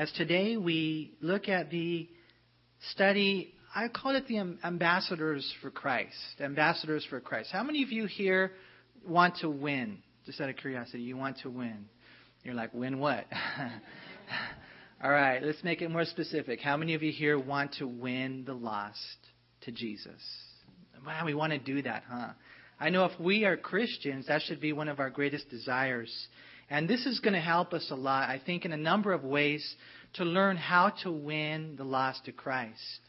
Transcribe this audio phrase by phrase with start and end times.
[0.00, 2.08] as today we look at the
[2.92, 6.40] study, I call it the ambassadors for Christ.
[6.40, 7.50] Ambassadors for Christ.
[7.52, 8.52] How many of you here
[9.06, 9.98] want to win?
[10.24, 11.84] Just out of curiosity, you want to win.
[12.44, 13.26] You're like, win what?
[15.04, 16.62] All right, let's make it more specific.
[16.62, 18.96] How many of you here want to win the lost
[19.64, 20.22] to Jesus?
[21.04, 22.30] Wow, we want to do that, huh?
[22.80, 26.10] I know if we are Christians, that should be one of our greatest desires.
[26.70, 29.24] And this is going to help us a lot, I think, in a number of
[29.24, 29.74] ways
[30.14, 33.00] to learn how to win the lost to Christ.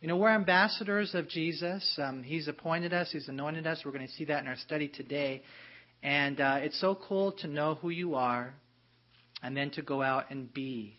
[0.00, 1.98] You know, we're ambassadors of Jesus.
[2.02, 3.82] Um, he's appointed us, He's anointed us.
[3.84, 5.42] We're going to see that in our study today.
[6.02, 8.54] And uh, it's so cool to know who you are
[9.42, 10.96] and then to go out and be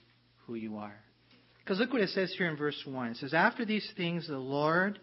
[0.47, 0.95] who you are.
[1.59, 3.11] Because look what it says here in verse 1.
[3.11, 4.99] It says, After these things, the Lord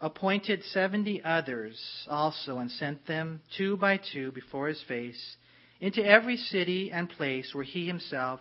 [0.00, 5.36] appointed seventy others also and sent them two by two before his face
[5.80, 8.40] into every city and place where he himself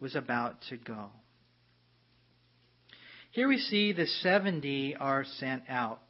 [0.00, 1.10] was about to go.
[3.30, 6.00] Here we see the 70 are sent out.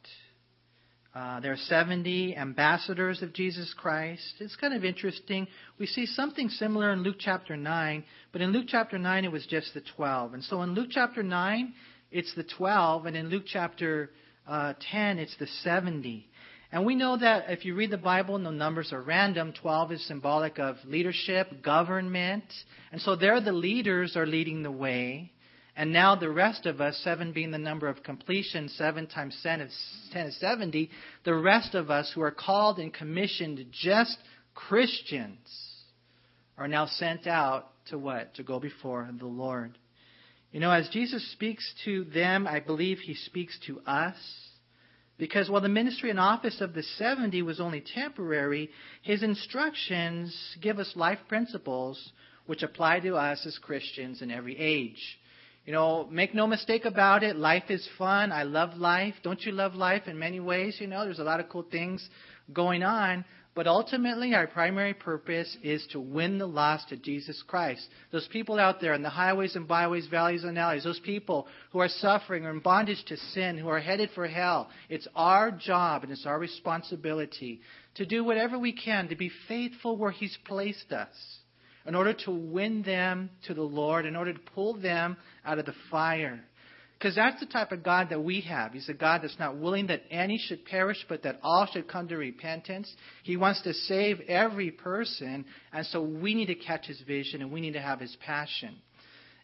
[1.15, 4.35] Uh, there are 70 ambassadors of Jesus Christ.
[4.39, 5.47] It's kind of interesting.
[5.79, 9.45] We see something similar in Luke chapter 9, but in Luke chapter 9 it was
[9.45, 10.33] just the 12.
[10.33, 11.73] And so in Luke chapter 9,
[12.11, 14.11] it's the 12, and in Luke chapter
[14.45, 16.27] uh, 10, it's the 70.
[16.75, 20.07] And we know that if you read the Bible the numbers are random, 12 is
[20.07, 22.43] symbolic of leadership, government.
[22.91, 25.31] And so there the leaders are leading the way.
[25.77, 29.61] And now the rest of us, 7 being the number of completion, 7 times 10
[29.61, 29.73] is,
[30.11, 30.89] 10 is 70,
[31.23, 34.17] the rest of us who are called and commissioned just
[34.53, 35.47] Christians
[36.57, 38.35] are now sent out to what?
[38.35, 39.77] To go before the Lord.
[40.51, 44.17] You know, as Jesus speaks to them, I believe he speaks to us.
[45.17, 48.69] Because while the ministry and office of the 70 was only temporary,
[49.01, 52.11] his instructions give us life principles
[52.47, 55.19] which apply to us as Christians in every age.
[55.65, 58.31] You know, make no mistake about it, life is fun.
[58.31, 59.15] I love life.
[59.23, 60.77] Don't you love life in many ways?
[60.79, 62.07] You know, there's a lot of cool things
[62.53, 63.25] going on.
[63.55, 67.87] But ultimately, our primary purpose is to win the lost to Jesus Christ.
[68.11, 71.79] Those people out there in the highways and byways, valleys and alleys, those people who
[71.79, 76.03] are suffering or in bondage to sin, who are headed for hell, it's our job
[76.03, 77.61] and it's our responsibility
[77.95, 81.15] to do whatever we can to be faithful where He's placed us
[81.85, 85.65] in order to win them to the Lord, in order to pull them out of
[85.65, 86.43] the fire.
[86.97, 88.71] Because that's the type of God that we have.
[88.71, 92.07] He's a God that's not willing that any should perish, but that all should come
[92.07, 92.91] to repentance.
[93.23, 97.51] He wants to save every person, and so we need to catch his vision and
[97.51, 98.75] we need to have his passion.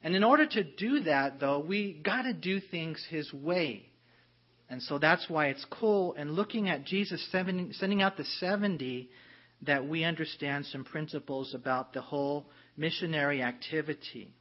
[0.01, 3.85] And in order to do that, though, we got to do things his way.
[4.69, 6.15] And so that's why it's cool.
[6.17, 9.09] And looking at Jesus sending out the 70,
[9.67, 12.47] that we understand some principles about the whole
[12.77, 14.33] missionary activity.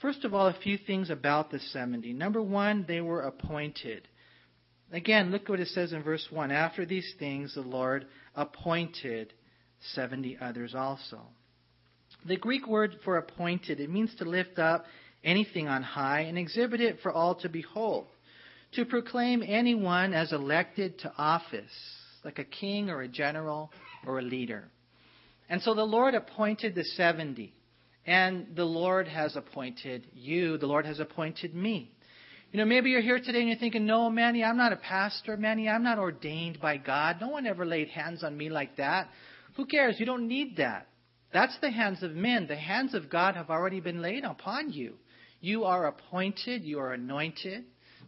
[0.00, 2.12] First of all, a few things about the 70.
[2.12, 4.08] Number one, they were appointed.
[4.92, 6.50] Again, look what it says in verse 1.
[6.50, 9.32] After these things, the Lord appointed
[9.92, 11.20] 70 others also.
[12.26, 14.84] The Greek word for appointed, it means to lift up
[15.22, 18.06] anything on high and exhibit it for all to behold.
[18.72, 21.72] To proclaim anyone as elected to office,
[22.24, 23.70] like a king or a general
[24.06, 24.64] or a leader.
[25.48, 27.52] And so the Lord appointed the 70.
[28.06, 30.58] And the Lord has appointed you.
[30.58, 31.90] The Lord has appointed me.
[32.52, 35.36] You know, maybe you're here today and you're thinking, no, Manny, I'm not a pastor.
[35.36, 37.16] Manny, I'm not ordained by God.
[37.20, 39.08] No one ever laid hands on me like that.
[39.56, 39.98] Who cares?
[39.98, 40.86] You don't need that.
[41.32, 42.46] That's the hands of men.
[42.46, 44.94] The hands of God have already been laid upon you.
[45.40, 47.64] You are appointed, you are anointed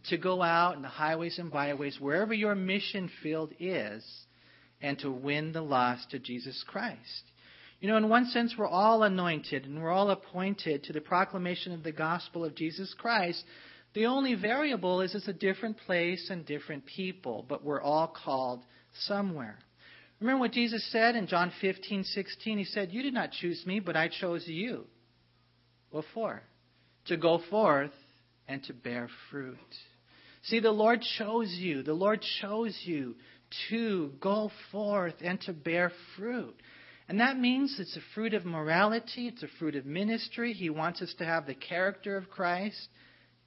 [0.09, 4.03] to go out in the highways and byways, wherever your mission field is,
[4.81, 7.23] and to win the lost to Jesus Christ.
[7.79, 11.73] You know, in one sense, we're all anointed and we're all appointed to the proclamation
[11.73, 13.43] of the gospel of Jesus Christ.
[13.93, 18.63] The only variable is it's a different place and different people, but we're all called
[19.05, 19.59] somewhere.
[20.19, 22.57] Remember what Jesus said in John 15, 16?
[22.57, 24.85] He said, You did not choose me, but I chose you.
[25.91, 26.41] What for?
[27.07, 27.91] To go forth
[28.47, 29.57] and to bear fruit.
[30.43, 31.83] See, the Lord chose you.
[31.83, 33.15] The Lord chose you
[33.69, 36.55] to go forth and to bear fruit.
[37.09, 40.51] And that means it's a fruit of morality, it's a fruit of ministry.
[40.53, 42.89] He wants us to have the character of Christ,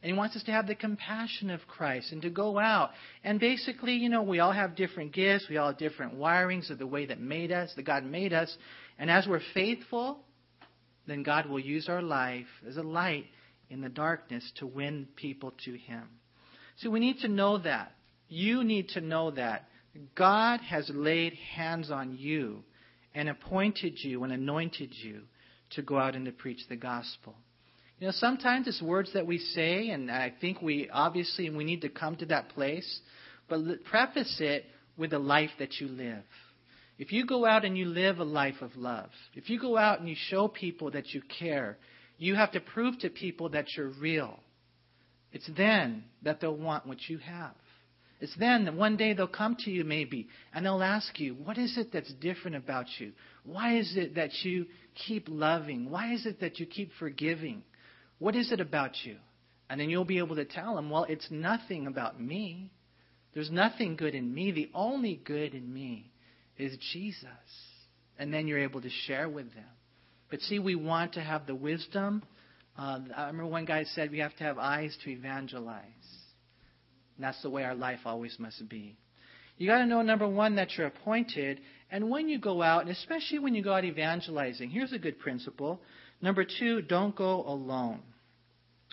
[0.03, 2.91] and He wants us to have the compassion of Christ and to go out.
[3.23, 6.79] And basically, you know, we all have different gifts, we all have different wirings of
[6.79, 8.57] the way that made us, that God made us.
[8.99, 10.21] And as we're faithful,
[11.07, 13.27] then God will use our life as a light
[13.69, 16.05] in the darkness to win people to Him.
[16.79, 17.93] So we need to know that.
[18.27, 19.67] You need to know that.
[20.15, 22.65] God has laid hands on you
[23.15, 25.23] and appointed you and anointed you
[25.71, 27.35] to go out and to preach the gospel.
[27.99, 31.83] You know, sometimes it's words that we say, and I think we obviously we need
[31.83, 33.01] to come to that place,
[33.49, 34.65] but preface it
[34.97, 36.25] with the life that you live.
[36.99, 40.01] If you go out and you live a life of love, if you go out
[40.01, 41.79] and you show people that you care,
[42.19, 44.39] you have to prove to people that you're real.
[45.33, 47.55] It's then that they'll want what you have.
[48.21, 51.57] It's then that one day they'll come to you, maybe, and they'll ask you, What
[51.57, 53.13] is it that's different about you?
[53.45, 54.67] Why is it that you
[55.07, 55.91] keep loving?
[55.91, 57.63] Why is it that you keep forgiving?
[58.19, 59.17] What is it about you?
[59.71, 62.71] And then you'll be able to tell them, Well, it's nothing about me.
[63.33, 64.51] There's nothing good in me.
[64.51, 66.11] The only good in me
[66.59, 67.27] is Jesus.
[68.19, 69.65] And then you're able to share with them.
[70.31, 72.23] But see, we want to have the wisdom.
[72.77, 75.85] Uh, I remember one guy said we have to have eyes to evangelize.
[77.21, 78.97] And that's the way our life always must be.
[79.59, 81.61] You got to know, number one, that you're appointed.
[81.91, 85.19] And when you go out, and especially when you go out evangelizing, here's a good
[85.19, 85.83] principle.
[86.23, 88.01] Number two, don't go alone.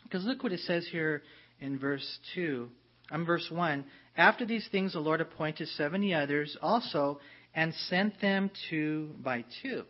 [0.04, 1.24] Because look what it says here
[1.62, 2.68] in verse 2.
[3.12, 3.86] I'm verse 1.
[4.18, 7.22] After these things, the Lord appointed 70 others also
[7.56, 9.84] and sent them two by two.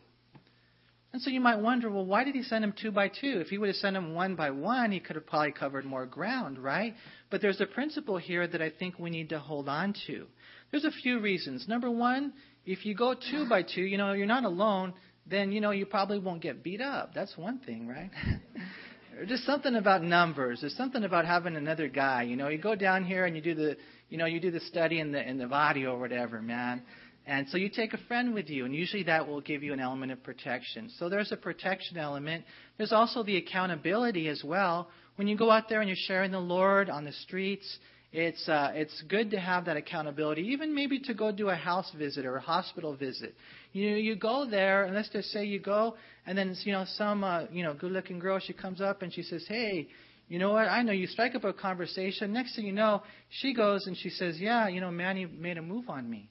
[1.14, 3.40] And so you might wonder, well, why did he send them two by two?
[3.40, 6.06] If he would have sent them one by one, he could have probably covered more
[6.06, 6.94] ground, right?
[7.30, 10.28] But there's a principle here that I think we need to hold on to.
[10.72, 11.68] There's a few reasons.
[11.68, 12.34] Number one,
[12.66, 14.94] if you go two by two, you know, you're not alone,
[15.26, 17.14] then, you know, you probably won't get beat up.
[17.16, 18.12] That's one thing, right?
[19.28, 20.62] Just something about numbers.
[20.62, 22.24] There's something about having another guy.
[22.24, 23.78] You know, you go down here and you do the,
[24.10, 26.84] you know, you do the study in the in the body or whatever, man.
[27.28, 29.82] And so you take a friend with you, and usually that will give you an
[29.82, 30.90] element of protection.
[30.98, 32.46] So there's a protection element.
[32.78, 34.88] There's also the accountability as well.
[35.18, 37.80] When you go out there and you're sharing the Lord on the streets,
[38.14, 40.42] it's uh, it's good to have that accountability.
[40.44, 43.36] Even maybe to go do a house visit or a hospital visit.
[43.74, 45.96] You you go there, and let's just say you go,
[46.26, 49.24] and then you know some uh, you know good-looking girl she comes up and she
[49.24, 49.90] says, "Hey,
[50.30, 50.70] you know what?
[50.70, 52.32] I know you strike up a conversation.
[52.32, 55.62] Next thing you know, she goes and she says, "Yeah, you know, Manny made a
[55.62, 56.30] move on me."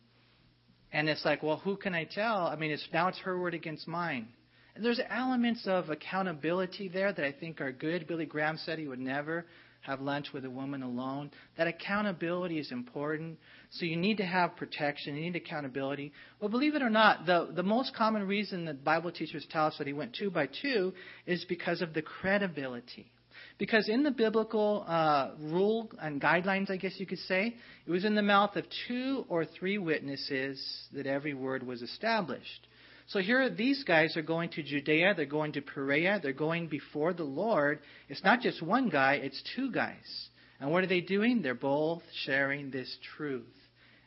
[0.92, 2.46] And it's like, well, who can I tell?
[2.46, 4.28] I mean, it's now it's her word against mine.
[4.74, 8.06] And there's elements of accountability there that I think are good.
[8.06, 9.46] Billy Graham said he would never
[9.86, 11.30] have lunch with a woman alone.
[11.56, 13.38] That accountability is important.
[13.70, 15.14] So you need to have protection.
[15.14, 16.12] You need accountability.
[16.40, 19.78] But believe it or not, the, the most common reason that Bible teachers tell us
[19.78, 20.92] that he went two by two
[21.26, 23.10] is because of the credibility.
[23.58, 27.56] Because in the biblical uh, rule and guidelines, I guess you could say,
[27.86, 30.62] it was in the mouth of two or three witnesses
[30.92, 32.66] that every word was established.
[33.08, 37.14] So here, these guys are going to Judea, they're going to Perea, they're going before
[37.14, 37.78] the Lord.
[38.08, 40.28] It's not just one guy, it's two guys.
[40.60, 41.40] And what are they doing?
[41.40, 43.44] They're both sharing this truth.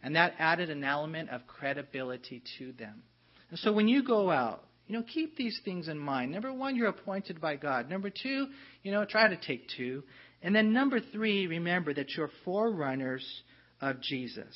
[0.03, 3.01] And that added an element of credibility to them.
[3.49, 6.31] And so when you go out, you know, keep these things in mind.
[6.31, 7.91] Number one, you're appointed by God.
[7.91, 8.47] Number two,
[8.81, 10.01] you know, try to take two.
[10.41, 13.23] And then number three, remember that you're forerunners
[13.81, 14.55] of Jesus.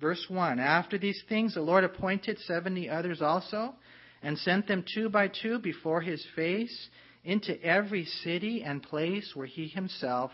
[0.00, 3.76] Verse 1 After these things, the Lord appointed seventy others also,
[4.24, 6.88] and sent them two by two before his face
[7.22, 10.32] into every city and place where he himself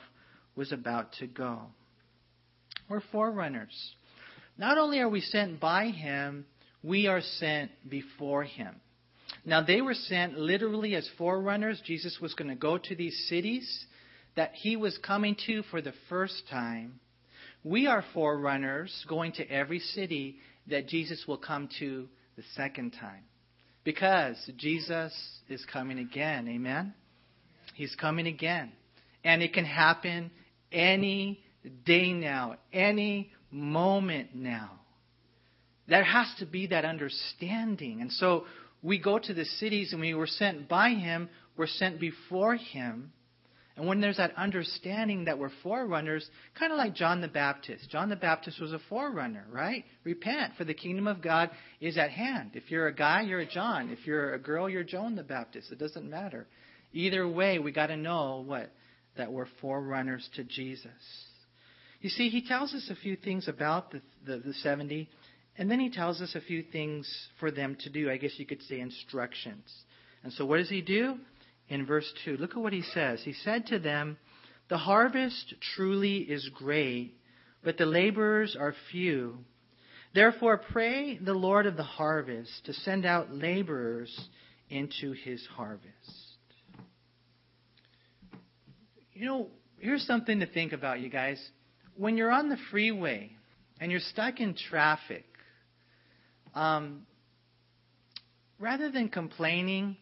[0.56, 1.60] was about to go.
[2.88, 3.92] We're forerunners.
[4.56, 6.46] Not only are we sent by him,
[6.82, 8.76] we are sent before him.
[9.46, 11.80] Now, they were sent literally as forerunners.
[11.84, 13.86] Jesus was going to go to these cities
[14.34, 16.98] that he was coming to for the first time.
[17.62, 23.22] We are forerunners going to every city that Jesus will come to the second time.
[23.84, 25.14] Because Jesus
[25.48, 26.48] is coming again.
[26.48, 26.92] Amen?
[27.74, 28.72] He's coming again.
[29.22, 30.32] And it can happen
[30.72, 31.40] any
[31.84, 34.72] day now, any moment now.
[35.86, 38.00] There has to be that understanding.
[38.00, 38.44] And so
[38.86, 43.12] we go to the cities and we were sent by him, we're sent before him.
[43.76, 46.26] And when there's that understanding that we're forerunners,
[46.58, 47.90] kind of like John the Baptist.
[47.90, 49.84] John the Baptist was a forerunner, right?
[50.04, 51.50] Repent, for the kingdom of God
[51.80, 52.52] is at hand.
[52.54, 53.90] If you're a guy, you're a John.
[53.90, 55.72] If you're a girl, you're Joan the Baptist.
[55.72, 56.46] It doesn't matter.
[56.92, 58.72] Either way, we got to know what
[59.16, 60.92] that we're forerunners to Jesus.
[62.00, 65.08] You see, he tells us a few things about the, the, the 70
[65.58, 67.08] and then he tells us a few things
[67.40, 68.10] for them to do.
[68.10, 69.72] I guess you could say instructions.
[70.22, 71.16] And so what does he do?
[71.68, 73.22] In verse 2, look at what he says.
[73.24, 74.18] He said to them,
[74.68, 77.14] The harvest truly is great,
[77.64, 79.38] but the laborers are few.
[80.14, 84.28] Therefore, pray the Lord of the harvest to send out laborers
[84.70, 85.92] into his harvest.
[89.12, 89.46] You know,
[89.78, 91.42] here's something to think about, you guys.
[91.96, 93.32] When you're on the freeway
[93.80, 95.24] and you're stuck in traffic,
[96.56, 97.02] um,
[98.58, 99.96] rather than complaining,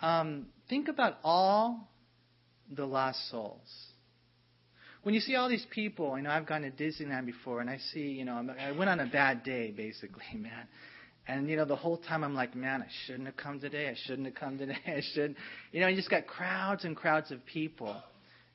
[0.00, 1.88] um, think about all
[2.70, 3.68] the lost souls.
[5.04, 7.78] When you see all these people, you know, I've gone to Disneyland before, and I
[7.92, 10.66] see, you know, I went on a bad day, basically, man.
[11.26, 13.88] And you know, the whole time I'm like, man, I shouldn't have come today.
[13.88, 14.76] I shouldn't have come today.
[14.86, 15.36] I should,
[15.72, 17.96] you know, you just got crowds and crowds of people.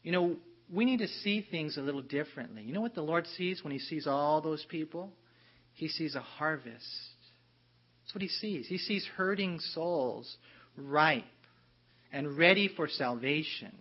[0.04, 0.36] You know,
[0.72, 2.62] we need to see things a little differently.
[2.62, 5.12] You know what the Lord sees when He sees all those people?
[5.80, 6.86] He sees a harvest.
[8.04, 8.68] That's what He sees.
[8.68, 10.36] He sees hurting souls,
[10.76, 11.24] ripe
[12.12, 13.72] and ready for salvation.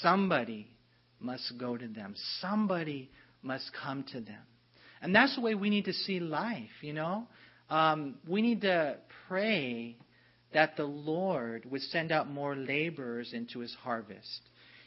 [0.00, 0.66] Somebody
[1.20, 2.14] must go to them.
[2.40, 3.10] Somebody
[3.42, 4.42] must come to them.
[5.00, 7.28] And that's the way we need to see life, you know?
[7.70, 8.96] Um, we need to
[9.28, 9.96] pray
[10.52, 14.40] that the Lord would send out more laborers into his harvest.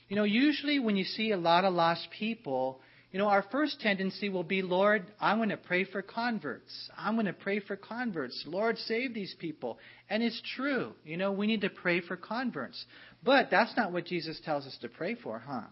[0.10, 3.82] You know, usually when you see a lot of lost people, you know, our first
[3.82, 6.90] tendency will be, Lord, I'm going to pray for converts.
[6.98, 8.42] I'm going to pray for converts.
[8.48, 9.80] Lord, save these people.
[10.10, 10.94] And it's true.
[11.04, 12.86] You know, we need to pray for converts.
[13.22, 15.68] But that's not what Jesus tells us to pray for, huh?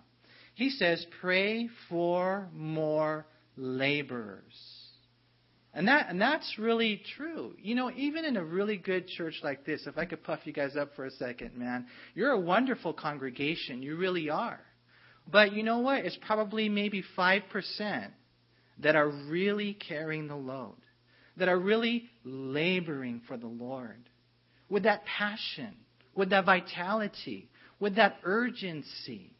[0.55, 4.53] He says, pray for more laborers.
[5.73, 7.53] And that and that's really true.
[7.61, 10.51] You know, even in a really good church like this, if I could puff you
[10.51, 13.83] guys up for a second, man, you're a wonderful congregation.
[13.83, 14.59] You really are.
[15.31, 16.05] But you know what?
[16.05, 18.07] It's probably maybe 5%
[18.79, 20.77] that are really carrying the load,
[21.37, 24.09] that are really laboring for the Lord
[24.69, 25.75] with that passion,
[26.15, 29.35] with that vitality, with that urgency.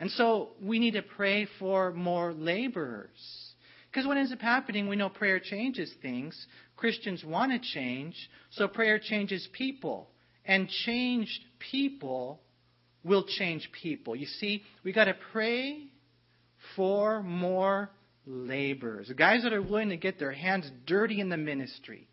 [0.00, 3.54] And so we need to pray for more laborers.
[3.90, 6.46] Because what ends up happening, we know prayer changes things.
[6.76, 8.16] Christians want to change,
[8.50, 10.10] so prayer changes people.
[10.44, 11.40] And changed
[11.70, 12.40] people
[13.04, 14.16] will change people.
[14.16, 15.86] You see, we got to pray
[16.74, 17.90] for more
[18.26, 19.10] laborers.
[19.16, 22.08] Guys that are willing to get their hands dirty in the ministry.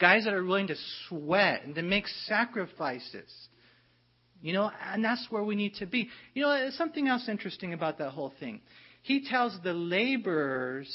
[0.00, 0.76] Guys that are willing to
[1.08, 3.30] sweat and to make sacrifices.
[4.42, 6.08] You know, and that's where we need to be.
[6.34, 8.60] You know, there's something else interesting about that whole thing.
[9.02, 10.92] He tells the laborers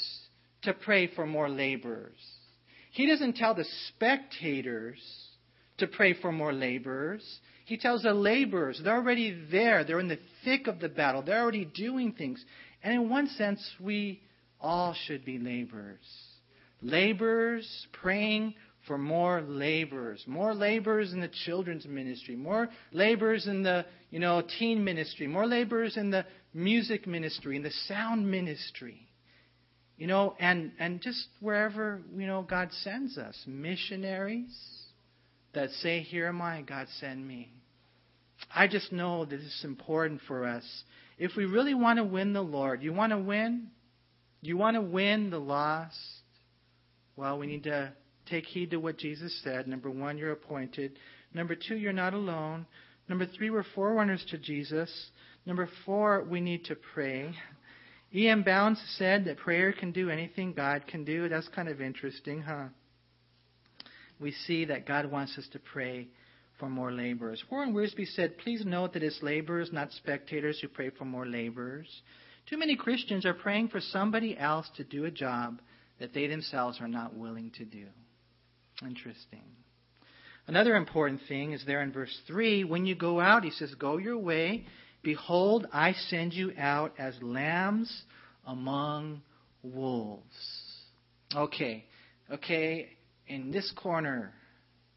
[0.62, 2.20] to pray for more laborers.
[2.92, 4.98] He doesn't tell the spectators
[5.78, 7.24] to pray for more laborers.
[7.70, 9.84] He tells the laborers, they're already there.
[9.84, 11.22] They're in the thick of the battle.
[11.22, 12.44] They're already doing things.
[12.82, 14.22] And in one sense, we
[14.60, 16.04] all should be laborers.
[16.82, 18.54] Laborers praying
[18.88, 24.42] for more laborers, more laborers in the children's ministry, more laborers in the you know
[24.58, 29.06] teen ministry, more laborers in the music ministry, in the sound ministry.
[29.96, 33.40] You know, and, and just wherever, you know, God sends us.
[33.46, 34.58] Missionaries
[35.54, 37.52] that say, Here am I, God send me.
[38.54, 40.64] I just know that it's important for us.
[41.18, 43.68] If we really want to win the Lord, you want to win?
[44.40, 45.98] You want to win the lost?
[47.16, 47.92] Well, we need to
[48.26, 49.68] take heed to what Jesus said.
[49.68, 50.98] Number one, you're appointed.
[51.34, 52.66] Number two, you're not alone.
[53.08, 54.90] Number three, we're forerunners to Jesus.
[55.44, 57.34] Number four, we need to pray.
[58.14, 58.42] E.M.
[58.42, 61.28] Bounds said that prayer can do anything God can do.
[61.28, 62.66] That's kind of interesting, huh?
[64.18, 66.08] We see that God wants us to pray
[66.60, 67.42] for more laborers.
[67.50, 71.88] Warren Wiersbe said, Please note that it's laborers, not spectators, who pray for more laborers.
[72.48, 75.60] Too many Christians are praying for somebody else to do a job
[75.98, 77.86] that they themselves are not willing to do.
[78.82, 79.42] Interesting.
[80.46, 83.96] Another important thing is there in verse 3 when you go out, he says, Go
[83.98, 84.66] your way
[85.02, 88.02] Behold, I send you out as lambs
[88.46, 89.22] among
[89.62, 90.24] wolves.
[91.34, 91.84] Okay,
[92.30, 92.90] okay,
[93.26, 94.32] in this corner,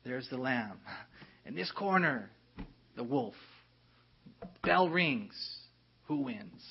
[0.04, 0.80] there's the lamb.
[1.46, 2.30] In this corner,
[2.96, 3.36] the wolf.
[4.64, 5.36] Bell rings.
[6.08, 6.62] Who wins?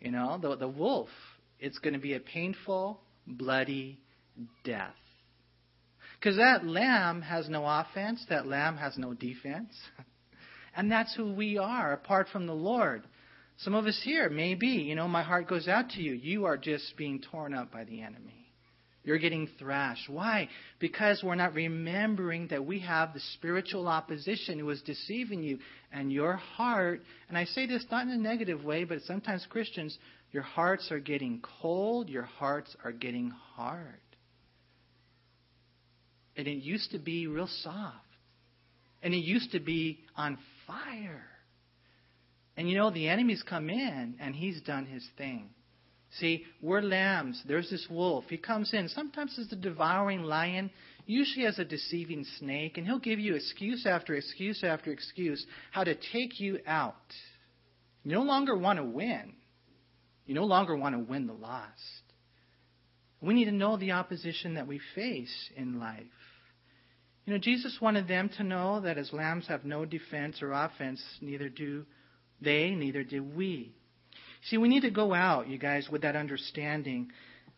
[0.00, 1.08] You know, the, the wolf,
[1.60, 3.98] it's going to be a painful, bloody
[4.64, 4.94] death.
[6.18, 9.74] Because that lamb has no offense, that lamb has no defense.
[10.74, 13.02] And that's who we are apart from the Lord.
[13.58, 16.12] Some of us here, maybe, you know, my heart goes out to you.
[16.12, 18.41] You are just being torn up by the enemy.
[19.04, 20.08] You're getting thrashed.
[20.08, 20.48] Why?
[20.78, 25.58] Because we're not remembering that we have the spiritual opposition who is deceiving you.
[25.92, 29.98] And your heart, and I say this not in a negative way, but sometimes Christians,
[30.30, 34.00] your hearts are getting cold, your hearts are getting hard.
[36.36, 37.96] And it used to be real soft.
[39.02, 41.26] And it used to be on fire.
[42.56, 45.50] And you know, the enemy's come in and he's done his thing.
[46.18, 47.42] See, we're lambs.
[47.46, 48.24] There's this wolf.
[48.28, 48.88] He comes in.
[48.88, 50.70] Sometimes as a devouring lion,
[51.06, 55.84] usually as a deceiving snake, and he'll give you excuse after excuse after excuse how
[55.84, 56.94] to take you out.
[58.04, 59.32] You no longer want to win.
[60.26, 62.02] You no longer want to win the lost.
[63.20, 66.02] We need to know the opposition that we face in life.
[67.24, 71.00] You know, Jesus wanted them to know that as lambs have no defense or offense,
[71.20, 71.86] neither do
[72.40, 73.76] they, neither do we.
[74.44, 77.12] See, we need to go out, you guys, with that understanding.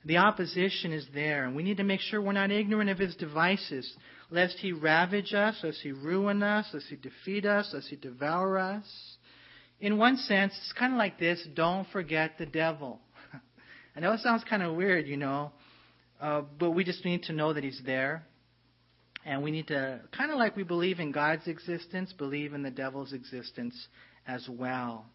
[0.05, 3.17] The opposition is there, and we need to make sure we're not ignorant of his
[3.17, 3.91] devices,
[4.31, 8.59] lest he ravage us, lest he ruin us, lest he defeat us, lest he devour
[8.59, 8.85] us.
[9.81, 13.01] In one sense, it's kind of like this don't forget the devil.
[13.97, 15.53] I know it sounds kind of weird, you know,
[16.21, 18.25] uh, but we just need to know that he's there.
[19.25, 22.71] And we need to, kind of like we believe in God's existence, believe in the
[22.71, 23.89] devil's existence
[24.27, 25.07] as well.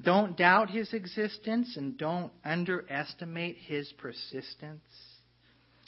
[0.00, 4.82] Don't doubt his existence and don't underestimate his persistence.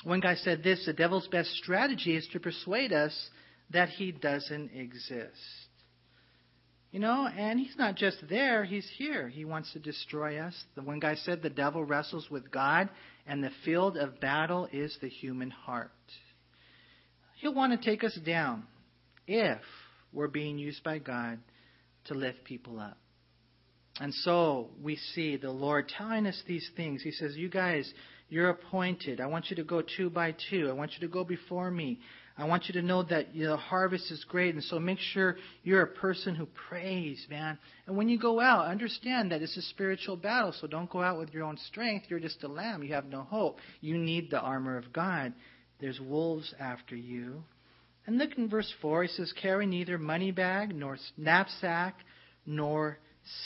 [0.02, 3.30] One guy said this the devil's best strategy is to persuade us
[3.70, 5.68] that he doesn't exist.
[6.90, 9.28] You know, and he's not just there, he's here.
[9.28, 10.54] He wants to destroy us.
[10.74, 12.88] The one guy said the devil wrestles with God,
[13.28, 15.92] and the field of battle is the human heart.
[17.36, 18.64] He'll want to take us down
[19.28, 19.60] if
[20.12, 21.38] we're being used by God
[22.06, 22.98] to lift people up.
[24.00, 27.02] And so we see the Lord telling us these things.
[27.02, 27.92] He says, You guys,
[28.30, 29.20] you're appointed.
[29.20, 30.68] I want you to go two by two.
[30.70, 32.00] I want you to go before me.
[32.38, 34.54] I want you to know that the harvest is great.
[34.54, 37.58] And so make sure you're a person who prays, man.
[37.86, 40.54] And when you go out, understand that it's a spiritual battle.
[40.58, 42.06] So don't go out with your own strength.
[42.08, 42.82] You're just a lamb.
[42.82, 43.58] You have no hope.
[43.82, 45.34] You need the armor of God.
[45.78, 47.42] There's wolves after you.
[48.06, 49.02] And look in verse 4.
[49.02, 51.96] He says, Carry neither money bag, nor knapsack,
[52.46, 52.98] nor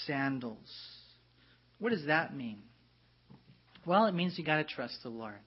[0.06, 0.70] sandals.
[1.78, 2.58] What does that mean?
[3.86, 5.40] Well, it means you got to trust the Lord.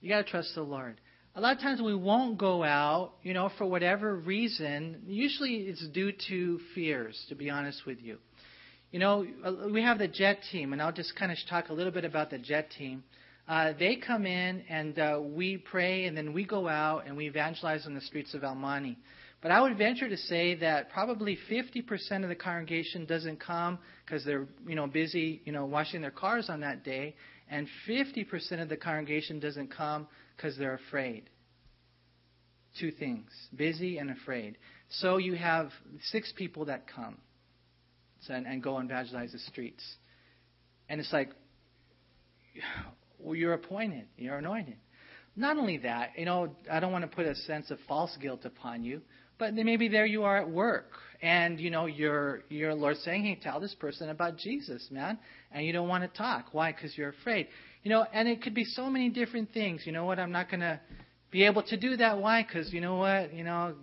[0.00, 1.00] You got to trust the Lord.
[1.34, 5.02] A lot of times we won't go out, you know, for whatever reason.
[5.06, 8.18] Usually it's due to fears, to be honest with you.
[8.90, 11.72] You know, uh, we have the JET team, and I'll just kind of talk a
[11.72, 13.04] little bit about the JET team.
[13.48, 17.26] Uh, they come in and uh, we pray, and then we go out and we
[17.26, 18.96] evangelize on the streets of Monte.
[19.42, 24.24] But I would venture to say that probably 50% of the congregation doesn't come because
[24.24, 27.14] they're, you know, busy, you know, washing their cars on that day,
[27.48, 30.06] and 50% of the congregation doesn't come
[30.36, 31.28] because they're afraid.
[32.80, 34.58] Two things: busy and afraid.
[34.88, 35.70] So you have
[36.10, 37.18] six people that come
[38.28, 39.82] and, and go and evangelize the streets,
[40.88, 41.30] and it's like,
[43.18, 44.76] well, you're appointed, you're anointed.
[45.36, 48.44] Not only that, you know, I don't want to put a sense of false guilt
[48.44, 49.02] upon you,
[49.38, 50.90] but maybe there you are at work,
[51.22, 55.18] and you know your your Lord saying, "Hey, tell this person about Jesus, man,"
[55.52, 56.46] and you don't want to talk.
[56.52, 56.72] Why?
[56.72, 57.48] Because you're afraid.
[57.82, 59.86] You know, and it could be so many different things.
[59.86, 60.18] You know what?
[60.18, 60.80] I'm not going to
[61.30, 62.18] be able to do that.
[62.18, 62.42] Why?
[62.42, 63.32] Because you know what?
[63.32, 63.74] You know,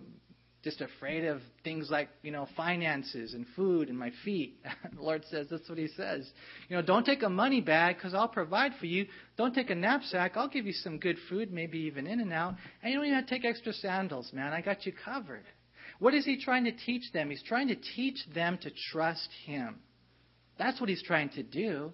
[0.64, 4.58] just afraid of things like you know finances and food and my feet.
[4.96, 6.30] the Lord says that's what He says.
[6.70, 9.08] You know, don't take a money bag because I'll provide for you.
[9.38, 10.38] Don't take a knapsack.
[10.38, 12.56] I'll give you some good food, maybe even In-N-Out.
[12.82, 14.54] And you don't even have to take extra sandals, man.
[14.54, 15.44] I got you covered.
[16.00, 17.30] What is He trying to teach them?
[17.30, 19.80] He's trying to teach them to trust Him.
[20.58, 21.92] That's what He's trying to do.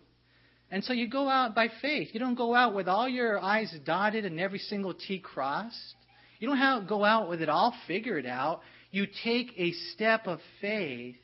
[0.71, 2.10] And so you go out by faith.
[2.13, 5.95] You don't go out with all your I's dotted and every single T crossed.
[6.39, 8.62] You don't have, to go out with it all figured out.
[8.91, 11.17] You take a step of faith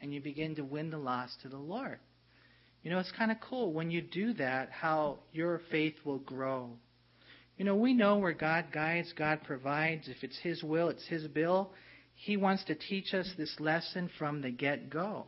[0.00, 1.98] and you begin to win the lost to the Lord.
[2.82, 6.70] You know, it's kind of cool when you do that, how your faith will grow.
[7.56, 10.08] You know, we know where God guides, God provides.
[10.08, 11.72] If it's His will, it's His bill.
[12.14, 15.24] He wants to teach us this lesson from the get go.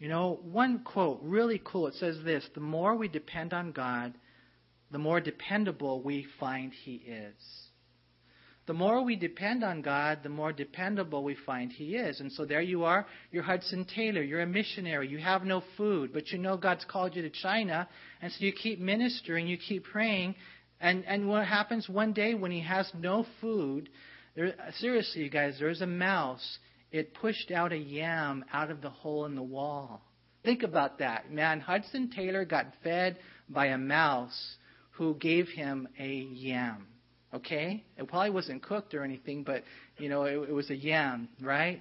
[0.00, 4.14] You know, one quote, really cool, it says this The more we depend on God,
[4.90, 7.67] the more dependable we find He is
[8.68, 12.20] the more we depend on God, the more dependable we find He is.
[12.20, 16.12] And so there you are, you're Hudson Taylor, you're a missionary, you have no food,
[16.12, 17.88] but you know God's called you to China,
[18.20, 20.34] and so you keep ministering, you keep praying,
[20.82, 23.88] and, and what happens one day when He has no food,
[24.36, 26.58] there, seriously, you guys, there's a mouse.
[26.92, 30.02] It pushed out a yam out of the hole in the wall.
[30.44, 31.32] Think about that.
[31.32, 34.56] Man, Hudson Taylor got fed by a mouse
[34.90, 36.86] who gave him a yam.
[37.34, 37.84] Okay?
[37.96, 39.62] It probably wasn't cooked or anything, but,
[39.98, 41.80] you know, it, it was a yam, right?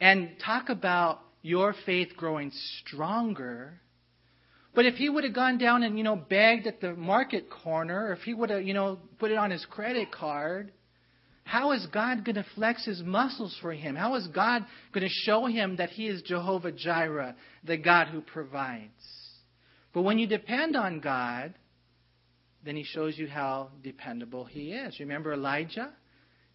[0.00, 3.80] And talk about your faith growing stronger.
[4.74, 8.06] But if he would have gone down and, you know, begged at the market corner,
[8.06, 10.72] or if he would have, you know, put it on his credit card,
[11.44, 13.96] how is God going to flex his muscles for him?
[13.96, 18.20] How is God going to show him that he is Jehovah Jireh, the God who
[18.20, 18.92] provides?
[19.92, 21.54] But when you depend on God,
[22.64, 24.98] then he shows you how dependable he is.
[25.00, 25.92] Remember Elijah?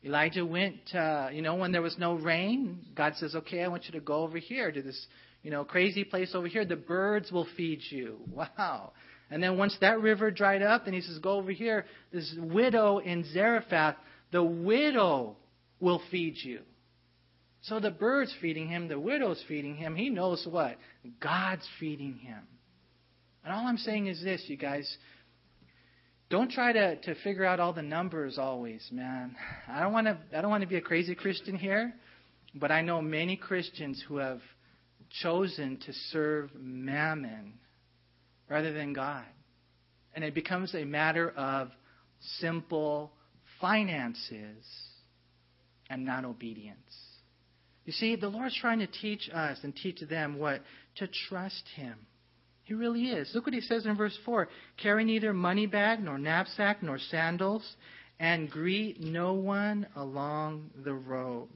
[0.03, 3.85] Elijah went, uh, you know, when there was no rain, God says, okay, I want
[3.85, 5.07] you to go over here to this,
[5.43, 6.65] you know, crazy place over here.
[6.65, 8.17] The birds will feed you.
[8.31, 8.93] Wow.
[9.29, 11.85] And then once that river dried up, then he says, go over here.
[12.13, 13.97] This widow in Zarephath,
[14.31, 15.35] the widow
[15.81, 16.61] will feed you.
[17.63, 19.95] So the bird's feeding him, the widow's feeding him.
[19.97, 20.77] He knows what?
[21.19, 22.39] God's feeding him.
[23.43, 24.97] And all I'm saying is this, you guys.
[26.29, 29.35] Don't try to, to figure out all the numbers always, man.
[29.67, 31.93] I don't want to I don't want to be a crazy Christian here,
[32.53, 34.41] but I know many Christians who have
[35.21, 37.53] chosen to serve mammon
[38.49, 39.23] rather than God.
[40.13, 41.69] And it becomes a matter of
[42.39, 43.13] simple
[43.61, 44.65] finances
[45.89, 46.77] and not obedience.
[47.85, 50.61] You see, the Lord's trying to teach us and teach them what?
[50.97, 51.95] To trust Him.
[52.67, 53.31] He really is.
[53.33, 57.75] Look what He says in verse 4 Carry neither money bag, nor knapsack, nor sandals,
[58.19, 61.47] and greet no one along the road.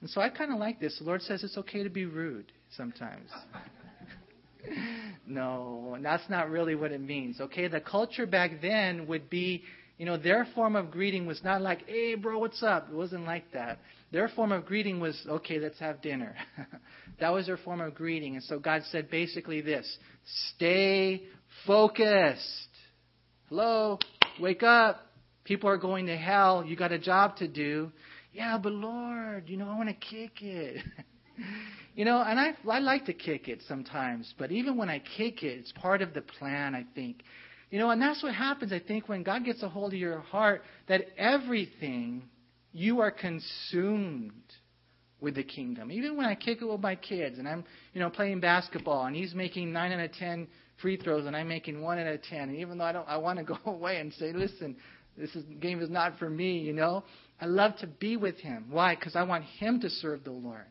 [0.00, 0.98] And so I kind of like this.
[0.98, 3.28] The Lord says it's okay to be rude sometimes.
[5.26, 7.38] no, that's not really what it means.
[7.38, 9.64] Okay, the culture back then would be
[10.00, 12.88] you know, their form of greeting was not like, hey, bro, what's up?
[12.90, 13.80] It wasn't like that.
[14.12, 16.34] Their form of greeting was, okay, let's have dinner.
[17.20, 18.34] that was their form of greeting.
[18.34, 19.98] And so God said basically this
[20.54, 21.24] stay
[21.66, 22.68] focused.
[23.50, 23.98] Hello,
[24.40, 25.06] wake up.
[25.44, 26.64] People are going to hell.
[26.64, 27.92] You got a job to do.
[28.32, 30.82] Yeah, but Lord, you know, I want to kick it.
[31.94, 35.42] you know, and I I like to kick it sometimes, but even when I kick
[35.42, 37.22] it, it's part of the plan, I think.
[37.70, 40.20] You know, and that's what happens, I think, when God gets a hold of your
[40.20, 42.24] heart, that everything
[42.72, 44.32] you are consumed
[45.20, 45.92] with the kingdom.
[45.92, 49.14] Even when I kick it with my kids and I'm, you know, playing basketball and
[49.14, 50.48] he's making nine out of ten
[50.80, 52.48] free throws and I'm making one out of ten.
[52.48, 54.76] And even though I don't I want to go away and say, listen,
[55.16, 57.04] this is, game is not for me, you know.
[57.40, 58.66] I love to be with him.
[58.70, 58.94] Why?
[58.94, 60.66] Because I want him to serve the Lord.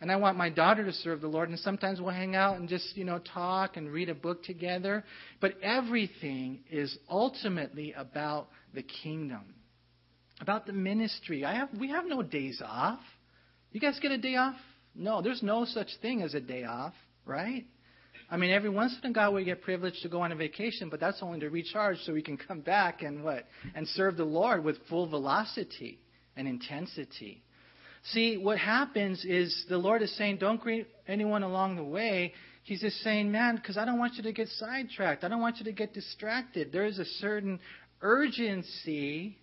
[0.00, 1.48] And I want my daughter to serve the Lord.
[1.48, 5.04] And sometimes we'll hang out and just, you know, talk and read a book together.
[5.40, 9.54] But everything is ultimately about the kingdom,
[10.40, 11.44] about the ministry.
[11.44, 13.00] I have, we have no days off.
[13.72, 14.56] You guys get a day off?
[14.94, 17.64] No, there's no such thing as a day off, right?
[18.30, 20.88] I mean, every once in a while we get privileged to go on a vacation,
[20.88, 23.44] but that's only to recharge so we can come back and what?
[23.74, 26.00] And serve the Lord with full velocity
[26.36, 27.42] and intensity.
[28.12, 32.32] See, what happens is the Lord is saying, don't greet anyone along the way.
[32.62, 35.24] He's just saying, man, because I don't want you to get sidetracked.
[35.24, 36.72] I don't want you to get distracted.
[36.72, 37.58] There is a certain
[38.00, 39.38] urgency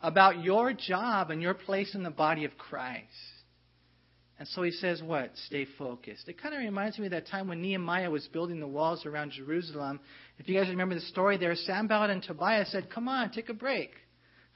[0.00, 3.04] about your job and your place in the body of Christ.
[4.38, 5.30] And so he says, what?
[5.46, 6.28] Stay focused.
[6.28, 9.32] It kind of reminds me of that time when Nehemiah was building the walls around
[9.32, 9.98] Jerusalem.
[10.38, 13.54] If you guys remember the story there, Sanballat and Tobiah said, come on, take a
[13.54, 13.92] break.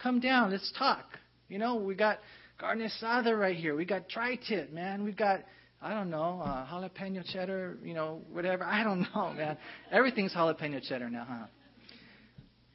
[0.02, 1.06] Come down, let's talk.
[1.48, 2.18] You know, we got
[2.60, 3.74] carne asada right here.
[3.74, 5.02] We got tri-tip, man.
[5.04, 5.40] We got
[5.82, 8.64] I don't know, uh, jalapeno cheddar, you know, whatever.
[8.64, 9.56] I don't know, man.
[9.90, 11.46] Everything's jalapeno cheddar now, huh?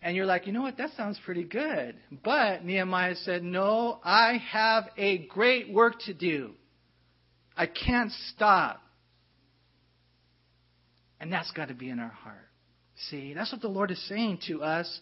[0.01, 0.77] And you're like, you know what?
[0.77, 1.95] That sounds pretty good.
[2.23, 6.51] But Nehemiah said, no, I have a great work to do.
[7.57, 8.81] I can't stop.
[11.19, 12.37] And that's got to be in our heart.
[13.09, 14.99] See, that's what the Lord is saying to us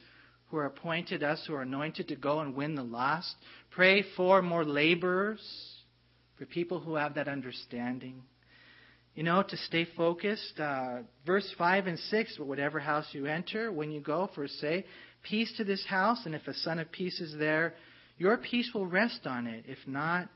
[0.48, 3.36] who are appointed, us who are anointed to go and win the lost.
[3.76, 5.42] Pray for more laborers,
[6.38, 8.22] for people who have that understanding.
[9.16, 10.60] You know, to stay focused.
[10.60, 14.86] Uh, verse 5 and 6 whatever house you enter, when you go, first say,
[15.24, 17.76] Peace to this house, and if a son of peace is there,
[18.18, 19.64] your peace will rest on it.
[19.68, 20.30] If not,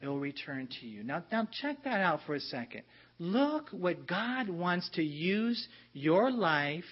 [0.00, 1.04] it will return to you.
[1.04, 2.82] Now, now check that out for a second.
[3.18, 6.84] Look what God wants to use your life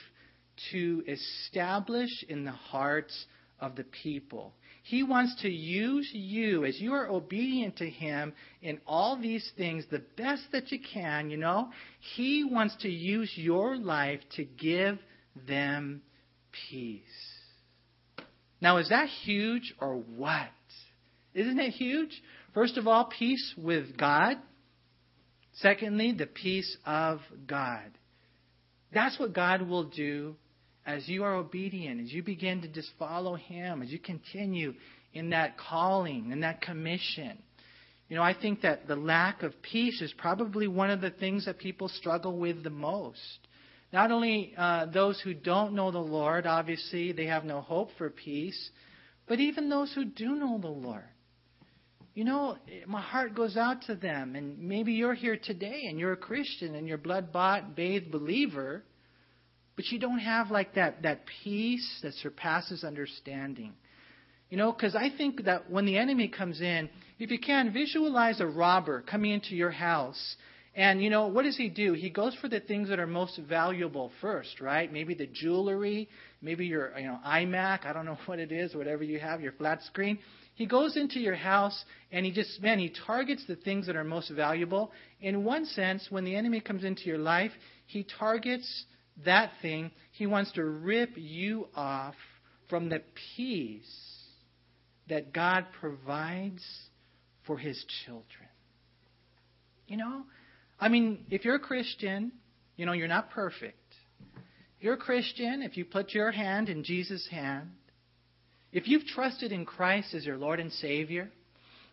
[0.72, 3.26] to establish in the hearts
[3.60, 4.52] of the people.
[4.88, 9.84] He wants to use you as you are obedient to Him in all these things,
[9.90, 11.68] the best that you can, you know.
[12.16, 14.98] He wants to use your life to give
[15.46, 16.00] them
[16.70, 17.02] peace.
[18.62, 20.48] Now, is that huge or what?
[21.34, 22.22] Isn't it huge?
[22.54, 24.38] First of all, peace with God.
[25.56, 27.90] Secondly, the peace of God.
[28.94, 30.36] That's what God will do
[30.88, 34.72] as you are obedient, as you begin to just follow Him, as you continue
[35.12, 37.38] in that calling, in that commission.
[38.08, 41.44] You know, I think that the lack of peace is probably one of the things
[41.44, 43.20] that people struggle with the most.
[43.92, 48.08] Not only uh, those who don't know the Lord, obviously, they have no hope for
[48.08, 48.70] peace,
[49.26, 51.04] but even those who do know the Lord.
[52.14, 56.12] You know, my heart goes out to them, and maybe you're here today and you're
[56.12, 58.84] a Christian and you're blood bought, bathed believer
[59.78, 63.74] but you don't have like that, that peace that surpasses understanding.
[64.50, 68.40] You know, because I think that when the enemy comes in, if you can, visualize
[68.40, 70.36] a robber coming into your house
[70.78, 71.92] And you know, what does he do?
[71.94, 74.92] He goes for the things that are most valuable first, right?
[74.92, 76.08] Maybe the jewelry,
[76.40, 79.52] maybe your you know iMac, I don't know what it is, whatever you have, your
[79.52, 80.20] flat screen.
[80.54, 84.04] He goes into your house and he just man, he targets the things that are
[84.04, 84.92] most valuable.
[85.20, 87.52] In one sense, when the enemy comes into your life,
[87.86, 88.84] he targets
[89.24, 89.90] that thing.
[90.12, 92.14] He wants to rip you off
[92.68, 93.02] from the
[93.36, 94.16] peace
[95.08, 96.62] that God provides
[97.46, 98.48] for his children.
[99.86, 100.22] You know,
[100.78, 102.32] I mean, if you're a Christian,
[102.76, 103.76] you know, you're not perfect.
[104.76, 107.70] If you're a Christian, if you put your hand in Jesus' hand,
[108.70, 111.30] if you've trusted in Christ as your Lord and Savior,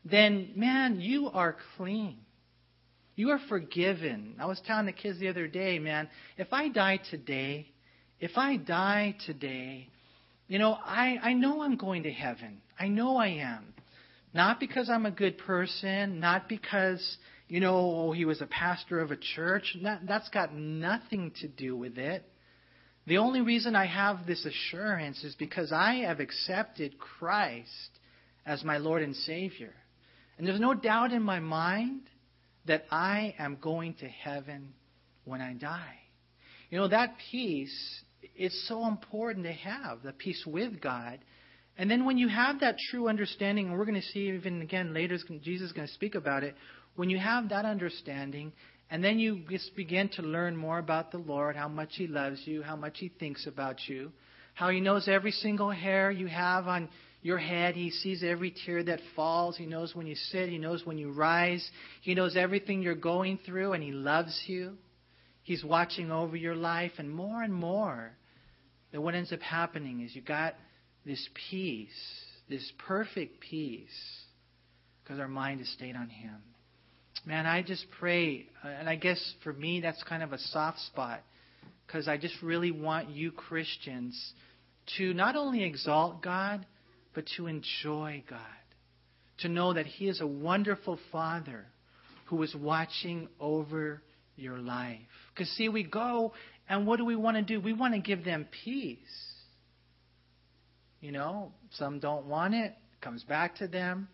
[0.03, 2.17] then, man, you are clean.
[3.15, 4.35] You are forgiven.
[4.39, 7.67] I was telling the kids the other day, man, if I die today,
[8.19, 9.89] if I die today,
[10.47, 12.61] you know, I, I know I'm going to heaven.
[12.79, 13.73] I know I am.
[14.33, 18.99] Not because I'm a good person, not because, you know, oh, he was a pastor
[18.99, 19.77] of a church.
[19.83, 22.23] That, that's got nothing to do with it.
[23.07, 27.69] The only reason I have this assurance is because I have accepted Christ
[28.45, 29.73] as my Lord and Savior.
[30.37, 32.01] And there's no doubt in my mind
[32.67, 34.73] that I am going to heaven
[35.23, 35.99] when I die.
[36.69, 38.03] You know, that peace
[38.35, 41.19] is so important to have, the peace with God.
[41.77, 44.93] And then when you have that true understanding, and we're going to see even again
[44.93, 46.55] later, Jesus is going to speak about it.
[46.95, 48.53] When you have that understanding,
[48.89, 52.41] and then you just begin to learn more about the Lord, how much He loves
[52.45, 54.11] you, how much He thinks about you,
[54.53, 56.89] how He knows every single hair you have on
[57.25, 57.73] your head.
[57.73, 59.57] He sees every tear that falls.
[59.57, 60.47] He knows when you sit.
[60.47, 61.67] He knows when you rise.
[62.01, 64.77] He knows everything you're going through, and He loves you.
[65.41, 68.11] He's watching over your life, and more and more.
[68.91, 70.53] That what ends up happening is you got
[71.03, 71.89] this peace,
[72.47, 73.89] this perfect peace,
[75.03, 76.37] because our mind is stayed on Him.
[77.25, 80.79] Man, I just pray, uh, and I guess for me that's kind of a soft
[80.81, 81.21] spot,
[81.87, 84.15] because I just really want you Christians
[84.99, 86.67] to not only exalt God,
[87.15, 88.39] but to enjoy God.
[89.39, 91.65] To know that He is a wonderful Father
[92.27, 94.01] who is watching over
[94.35, 94.99] your life.
[95.33, 96.33] Because, see, we go,
[96.69, 97.59] and what do we want to do?
[97.59, 98.99] We want to give them peace.
[101.01, 104.07] You know, some don't want it, it comes back to them.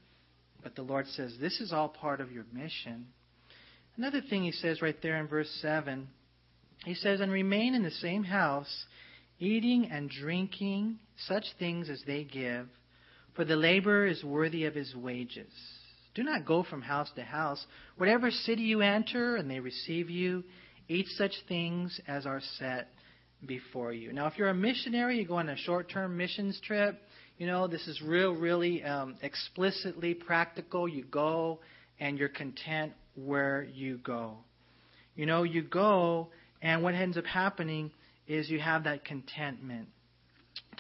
[0.63, 3.07] But the Lord says, this is all part of your mission.
[3.97, 6.07] Another thing he says right there in verse 7
[6.85, 8.85] he says, And remain in the same house,
[9.39, 12.67] eating and drinking such things as they give,
[13.35, 15.51] for the laborer is worthy of his wages.
[16.13, 17.65] Do not go from house to house.
[17.97, 20.43] Whatever city you enter and they receive you,
[20.89, 22.89] eat such things as are set
[23.45, 24.11] before you.
[24.11, 27.01] Now, if you're a missionary, you go on a short term missions trip,
[27.37, 30.87] you know, this is real, really um, explicitly practical.
[30.87, 31.59] You go
[31.99, 34.37] and you're content where you go.
[35.15, 36.29] You know, you go,
[36.61, 37.91] and what ends up happening
[38.27, 39.87] is you have that contentment.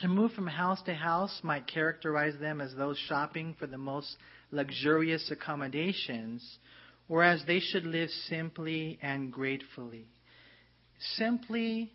[0.01, 4.17] To move from house to house might characterize them as those shopping for the most
[4.49, 6.57] luxurious accommodations,
[7.07, 10.07] whereas they should live simply and gratefully.
[11.17, 11.93] Simply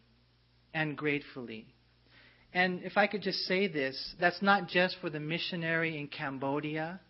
[0.73, 1.67] and gratefully.
[2.55, 7.01] And if I could just say this, that's not just for the missionary in Cambodia.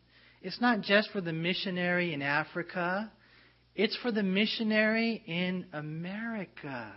[0.40, 3.12] It's not just for the missionary in Africa.
[3.74, 6.90] It's for the missionary in America.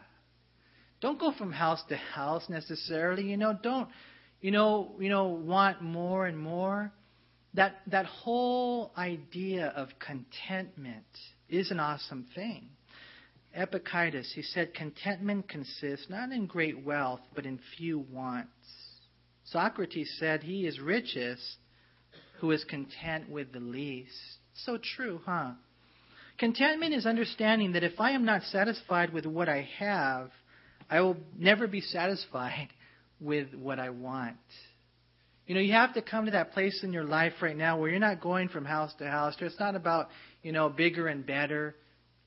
[1.02, 3.24] Don't go from house to house necessarily.
[3.24, 3.90] You know, don't,
[4.42, 6.92] you know, you know, want more and more.
[7.54, 11.06] That that whole idea of contentment
[11.48, 12.70] is an awesome thing.
[13.54, 18.52] Epictetus, he said, contentment consists not in great wealth, but in few wants.
[19.46, 21.58] Socrates said, he is richest
[22.40, 24.14] who is content with the least.
[24.54, 25.54] So true, huh?
[26.38, 30.30] Contentment is understanding that if I am not satisfied with what I have,
[30.90, 32.70] I will never be satisfied
[33.20, 34.38] with what I want.
[35.46, 37.90] You know, you have to come to that place in your life right now where
[37.90, 39.36] you're not going from house to house.
[39.40, 40.10] It's not about,
[40.44, 41.76] you know, bigger and better.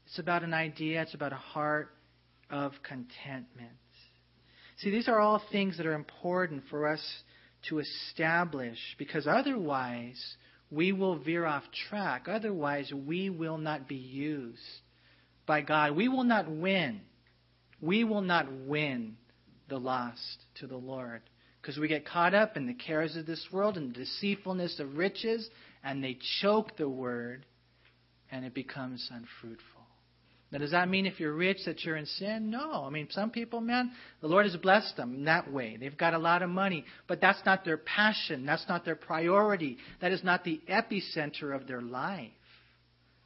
[0.07, 1.90] It's about an idea, it's about a heart
[2.51, 3.70] of contentment.
[4.79, 7.01] See, these are all things that are important for us
[7.68, 10.20] to establish because otherwise
[10.70, 12.27] we will veer off track.
[12.29, 14.59] Otherwise, we will not be used
[15.46, 15.94] by God.
[15.94, 17.03] We will not win.
[17.83, 19.16] We will not win
[19.68, 21.21] the lost to the Lord
[21.61, 24.97] because we get caught up in the cares of this world and the deceitfulness of
[24.97, 25.49] riches,
[25.85, 27.45] and they choke the word,
[28.31, 29.83] and it becomes unfruitful.
[30.51, 32.51] Now, does that mean if you're rich that you're in sin?
[32.51, 32.85] No.
[32.85, 35.79] I mean, some people, man, the Lord has blessed them in that way.
[35.81, 38.45] They've got a lot of money, but that's not their passion.
[38.45, 39.79] That's not their priority.
[40.03, 42.31] That is not the epicenter of their life.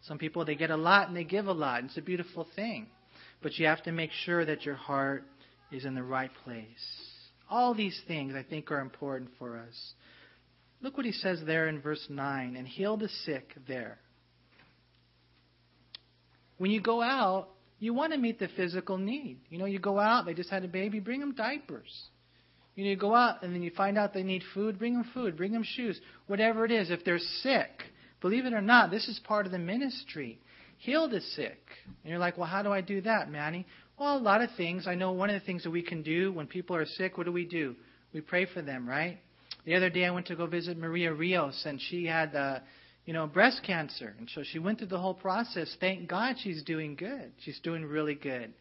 [0.03, 1.83] Some people, they get a lot and they give a lot.
[1.83, 2.87] It's a beautiful thing.
[3.43, 5.25] But you have to make sure that your heart
[5.71, 6.65] is in the right place.
[7.49, 9.95] All these things, I think, are important for us.
[10.81, 13.99] Look what he says there in verse 9 and heal the sick there.
[16.59, 19.39] When you go out, you want to meet the physical need.
[19.51, 21.93] You know, you go out, they just had a baby, bring them diapers.
[22.75, 25.11] You know, you go out and then you find out they need food, bring them
[25.15, 26.91] food, bring them shoes, whatever it is.
[26.91, 27.71] If they're sick,
[28.21, 30.41] believe it or not, this is part of the ministry.
[30.79, 31.59] Heal the sick.
[32.03, 33.67] And you're like, well, how do I do that, Manny?
[33.99, 34.87] Well, a lot of things.
[34.87, 37.25] I know one of the things that we can do when people are sick, what
[37.25, 37.75] do we do?
[38.13, 39.19] We pray for them, right?
[39.65, 42.61] The other day I went to go visit Maria Rios, and she had, uh,
[43.05, 44.15] you know, breast cancer.
[44.19, 45.75] And so she went through the whole process.
[45.81, 47.33] Thank God she's doing good.
[47.43, 48.53] She's doing really good.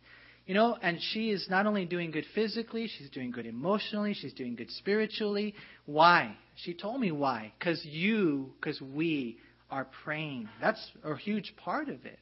[0.48, 4.34] You know, and she is not only doing good physically, she's doing good emotionally, she's
[4.34, 5.56] doing good spiritually.
[5.86, 6.36] Why?
[6.56, 7.52] She told me why.
[7.58, 9.38] Because you, because we
[9.76, 10.48] are praying.
[10.62, 12.18] That's a huge part of it.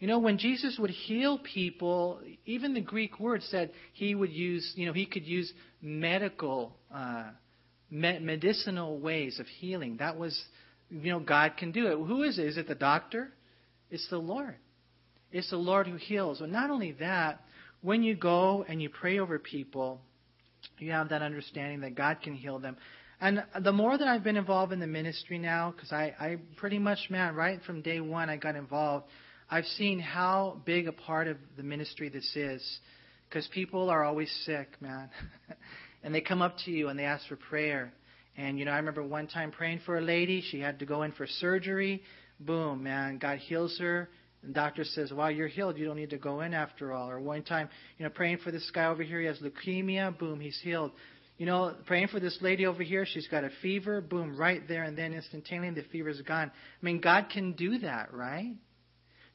[0.00, 4.72] You know, when Jesus would heal people, even the Greek word said he would use,
[4.74, 7.24] you know, he could use medical, uh,
[7.90, 9.98] medicinal ways of healing.
[9.98, 10.40] That was,
[10.88, 12.06] you know, God can do it.
[12.06, 12.46] Who is it?
[12.46, 13.32] Is it the doctor?
[13.90, 14.56] It's the Lord.
[15.30, 16.38] It's the Lord who heals.
[16.38, 17.42] But not only that,
[17.82, 20.00] when you go and you pray over people,
[20.78, 22.78] you have that understanding that God can heal them.
[23.20, 26.78] And the more that I've been involved in the ministry now, because I, I pretty
[26.78, 29.06] much, man, right from day one I got involved,
[29.50, 32.62] I've seen how big a part of the ministry this is.
[33.28, 35.10] Because people are always sick, man.
[36.02, 37.92] and they come up to you and they ask for prayer.
[38.36, 40.42] And, you know, I remember one time praying for a lady.
[40.50, 42.02] She had to go in for surgery.
[42.38, 43.18] Boom, man.
[43.18, 44.08] God heals her.
[44.44, 45.76] The doctor says, Wow, you're healed.
[45.76, 47.10] You don't need to go in after all.
[47.10, 49.20] Or one time, you know, praying for this guy over here.
[49.20, 50.16] He has leukemia.
[50.16, 50.92] Boom, he's healed.
[51.38, 53.06] You know, praying for this lady over here.
[53.06, 54.00] She's got a fever.
[54.00, 54.82] Boom, right there.
[54.82, 56.50] And then instantaneously the fever's gone.
[56.50, 58.56] I mean, God can do that, right?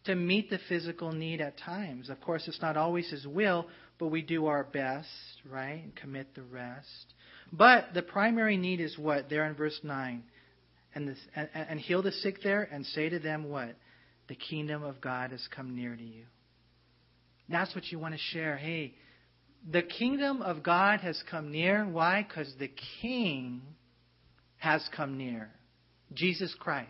[0.06, 2.10] To meet the physical need at times.
[2.10, 3.68] Of course, it's not always His will,
[4.00, 5.08] but we do our best,
[5.50, 5.82] right?
[5.82, 7.13] And commit the rest.
[7.54, 9.30] But the primary need is what?
[9.30, 10.24] There in verse 9.
[10.96, 13.76] And, this, and, and heal the sick there and say to them what?
[14.28, 16.26] The kingdom of God has come near to you.
[17.48, 18.58] That's what you want to share.
[18.58, 18.94] Hey,
[19.69, 21.86] the kingdom of God has come near.
[21.86, 22.26] Why?
[22.28, 22.71] Because the
[23.02, 23.62] king
[24.58, 25.49] has come near.
[26.13, 26.89] Jesus Christ.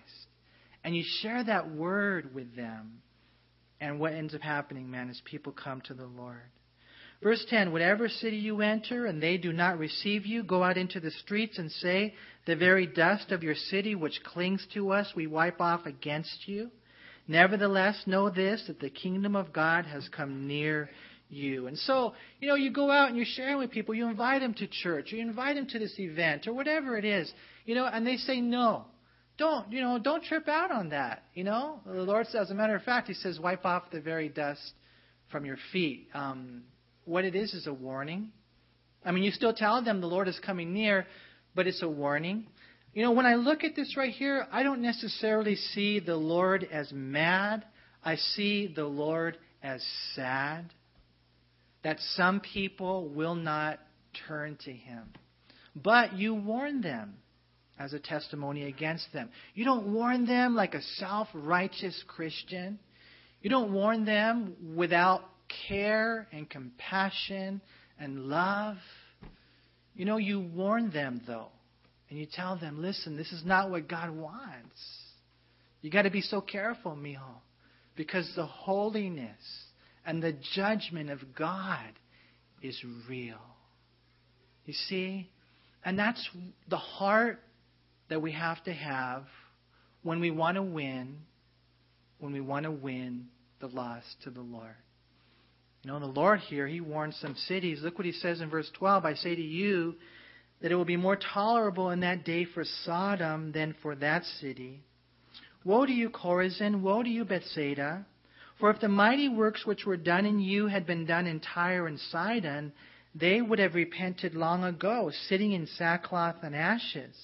[0.84, 3.02] And you share that word with them.
[3.80, 6.42] And what ends up happening, man, is people come to the Lord.
[7.22, 11.00] Verse 10 Whatever city you enter and they do not receive you, go out into
[11.00, 12.14] the streets and say,
[12.46, 16.70] The very dust of your city which clings to us, we wipe off against you.
[17.28, 20.90] Nevertheless, know this, that the kingdom of God has come near
[21.30, 21.68] you.
[21.68, 24.54] And so, you know, you go out and you're sharing with people, you invite them
[24.56, 27.32] to church, you invite them to this event, or whatever it is,
[27.66, 28.86] you know, and they say no.
[29.38, 31.80] Don't, you know, don't trip out on that, you know.
[31.86, 34.74] The Lord says, as a matter of fact, He says, wipe off the very dust
[35.32, 36.08] from your feet.
[36.14, 36.64] Um,
[37.06, 38.30] what it is is a warning.
[39.04, 41.08] I mean, you still tell them the Lord is coming near,
[41.56, 42.46] but it's a warning.
[42.94, 46.68] You know, when I look at this right here, I don't necessarily see the Lord
[46.72, 47.66] as mad.
[48.06, 49.84] I see the Lord as
[50.14, 50.72] sad.
[51.84, 53.80] That some people will not
[54.28, 55.14] turn to Him.
[55.76, 57.16] But you warn them
[57.80, 59.30] as a testimony against them.
[59.56, 62.80] You don't warn them like a self righteous Christian.
[63.42, 65.22] You don't warn them without
[65.68, 67.62] care and compassion
[68.00, 68.78] and love.
[69.96, 71.50] You know, you warn them, though.
[72.10, 74.80] And you tell them, listen, this is not what God wants.
[75.82, 77.42] You got to be so careful, mijo,
[77.96, 79.63] because the holiness
[80.06, 81.92] and the judgment of God
[82.62, 83.42] is real.
[84.66, 85.30] You see?
[85.84, 86.30] And that's
[86.70, 87.40] the heart
[88.10, 89.24] that we have to have
[90.04, 91.18] when we want to win,
[92.20, 93.28] when we want to win
[93.60, 94.76] the lost to the Lord.
[95.84, 97.80] You know, the Lord here, He warns some cities.
[97.82, 99.96] Look what He says in verse 12 I say to you,
[100.62, 104.82] that it will be more tolerable in that day for Sodom than for that city.
[105.66, 106.82] Woe to you, Chorazin!
[106.82, 108.06] Woe to you, Bethsaida!
[108.60, 111.88] For if the mighty works which were done in you had been done in Tyre
[111.88, 112.72] and Sidon,
[113.16, 117.16] they would have repented long ago, sitting in sackcloth and ashes.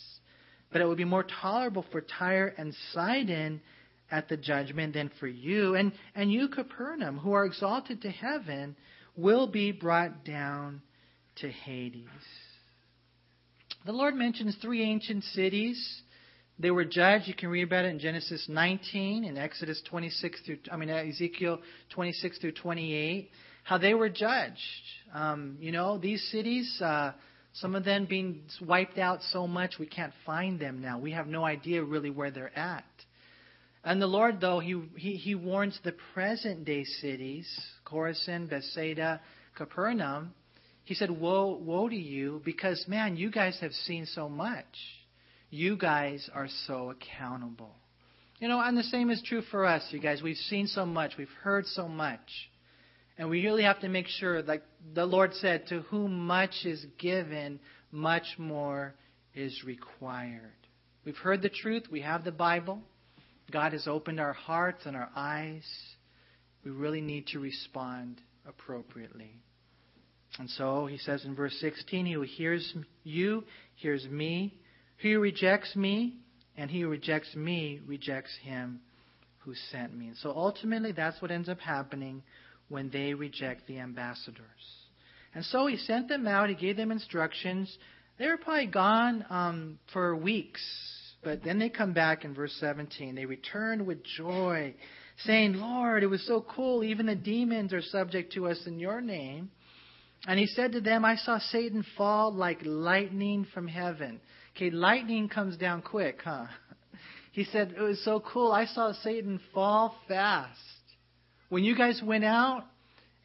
[0.72, 3.62] But it would be more tolerable for Tyre and Sidon
[4.12, 5.76] at the judgment than for you.
[5.76, 8.76] And, and you, Capernaum, who are exalted to heaven,
[9.16, 10.82] will be brought down
[11.38, 12.06] to Hades.
[13.86, 16.02] The Lord mentions three ancient cities.
[16.60, 17.28] They were judged.
[17.28, 21.60] You can read about it in Genesis 19 and Exodus 26 through, I mean, Ezekiel
[21.91, 23.32] 26 through 28,
[23.64, 24.57] how they were judged.
[25.14, 27.14] Um, you know, these cities, uh,
[27.53, 30.99] some of them being wiped out so much we can't find them now.
[30.99, 32.84] We have no idea really where they're at.
[33.86, 37.47] And the Lord, though, he, he, he warns the present day cities,
[37.86, 39.22] Chorazin, Bethsaida,
[39.55, 40.34] Capernaum,
[40.84, 44.66] he said, Woe, woe to you, because, man, you guys have seen so much.
[45.50, 47.76] You guys are so accountable.
[48.39, 50.22] You know, and the same is true for us, you guys.
[50.22, 52.20] We've seen so much, we've heard so much.
[53.18, 56.86] And we really have to make sure, like the Lord said, to whom much is
[56.97, 57.60] given,
[57.91, 58.95] much more
[59.36, 60.54] is required.
[61.04, 62.82] We've heard the truth, we have the Bible.
[63.52, 65.66] God has opened our hearts and our eyes.
[66.64, 69.34] We really need to respond appropriately.
[70.38, 72.74] And so he says in verse 16, He who hears
[73.04, 73.43] you
[73.76, 74.54] hears me.
[75.00, 76.16] He rejects me
[76.58, 78.82] and he who rejects me rejects him
[79.39, 80.08] who sent me.
[80.08, 82.22] And so ultimately, that's what ends up happening
[82.68, 84.43] when they reject the ambassadors.
[85.34, 87.76] And so he sent them out, he gave them instructions.
[88.18, 90.62] They were probably gone um, for weeks,
[91.24, 93.16] but then they come back in verse 17.
[93.16, 94.76] They returned with joy,
[95.26, 96.84] saying, Lord, it was so cool.
[96.84, 99.52] Even the demons are subject to us in your name.
[100.28, 104.20] And he said to them, I saw Satan fall like lightning from heaven.
[104.60, 106.47] Okay, lightning comes down quick, huh?
[107.32, 108.51] He said, It was so cool.
[108.51, 110.60] I saw Satan fall fast.
[111.47, 112.66] When you guys went out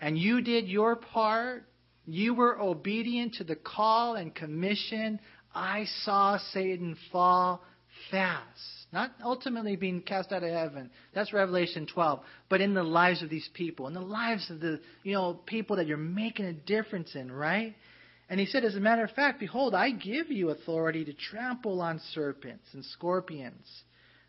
[0.01, 1.65] and you did your part,
[2.07, 5.19] you were obedient to the call and commission.
[5.53, 7.65] I saw Satan fall
[8.13, 8.87] fast.
[8.93, 10.89] Not ultimately being cast out of heaven.
[11.17, 12.21] That's Revelation 12.
[12.49, 15.75] But in the lives of these people, in the lives of the you know people
[15.79, 17.75] that you're making a difference in, right?
[18.29, 21.81] And he said, As a matter of fact, behold, I give you authority to trample
[21.81, 23.67] on serpents and scorpions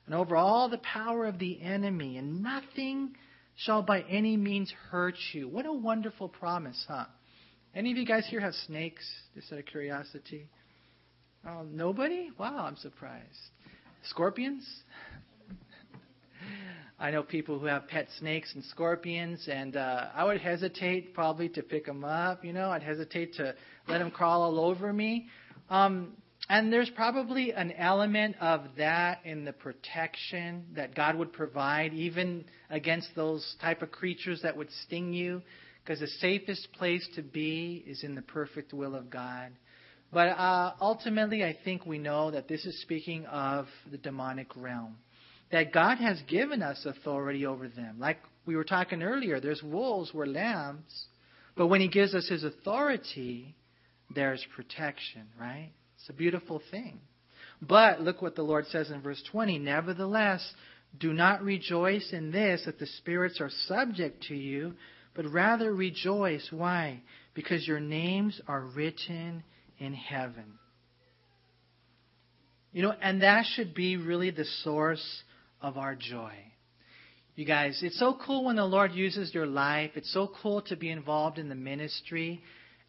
[0.06, 3.16] and over all the power of the enemy, and nothing
[3.56, 5.48] shall by any means hurt you.
[5.48, 7.06] What a wonderful promise, huh?
[7.74, 10.48] Any of you guys here have snakes, just out of curiosity?
[11.48, 12.32] Oh, nobody?
[12.38, 13.26] Wow, I'm surprised.
[14.10, 14.66] Scorpions?
[16.98, 21.50] I know people who have pet snakes and scorpions, and uh, I would hesitate probably
[21.50, 22.46] to pick them up.
[22.46, 23.54] You know, I'd hesitate to
[23.88, 25.28] let them crawl all over me.
[25.70, 26.14] Um,
[26.48, 32.46] and there's probably an element of that in the protection that God would provide, even
[32.70, 35.42] against those type of creatures that would sting you,
[35.84, 39.52] because the safest place to be is in the perfect will of God.
[40.14, 44.96] But uh, ultimately, I think we know that this is speaking of the demonic realm
[45.52, 47.98] that God has given us authority over them.
[48.00, 51.06] Like we were talking earlier, there's wolves, we're lambs.
[51.56, 53.56] But when He gives us His authority,
[54.14, 55.72] there's protection, right?
[55.98, 57.00] It's a beautiful thing.
[57.62, 60.54] But look what the Lord says in verse 20 Nevertheless,
[61.00, 64.74] do not rejoice in this that the spirits are subject to you,
[65.16, 66.48] but rather rejoice.
[66.52, 67.02] Why?
[67.34, 69.44] Because your names are written
[69.78, 70.60] in heaven.
[72.72, 75.24] You know, and that should be really the source
[75.66, 76.32] of our joy.
[77.36, 79.92] You guys, it's so cool when the Lord uses your life.
[79.96, 82.44] It's so cool to be involved in the ministry.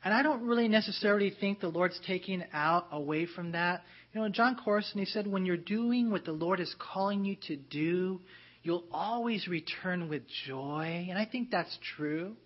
[0.04, 3.82] And I don't really necessarily think the Lord's taking out away from that.
[4.12, 7.36] You know, Jon Courson, he said, when you're doing what the Lord is calling you
[7.48, 8.20] to do,
[8.62, 11.06] you'll always return with joy.
[11.08, 12.36] And I think that's true.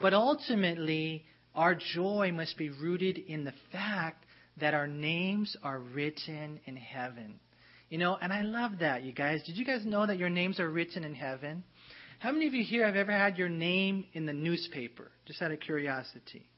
[0.00, 4.24] But ultimately, our joy must be rooted in the fact
[4.58, 7.40] that our names are written in heaven.
[7.90, 9.42] You know, and I love that, you guys.
[9.42, 11.64] Did you guys know that your names are written in heaven?
[12.20, 15.10] How many of you here have ever had your name in the newspaper?
[15.26, 16.48] Just out of curiosity.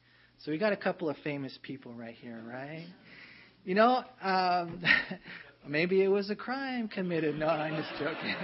[0.44, 2.84] So we got a couple of famous people right here, right?
[3.64, 4.82] You know, um,
[5.66, 7.38] maybe it was a crime committed.
[7.38, 8.34] No, I'm just joking.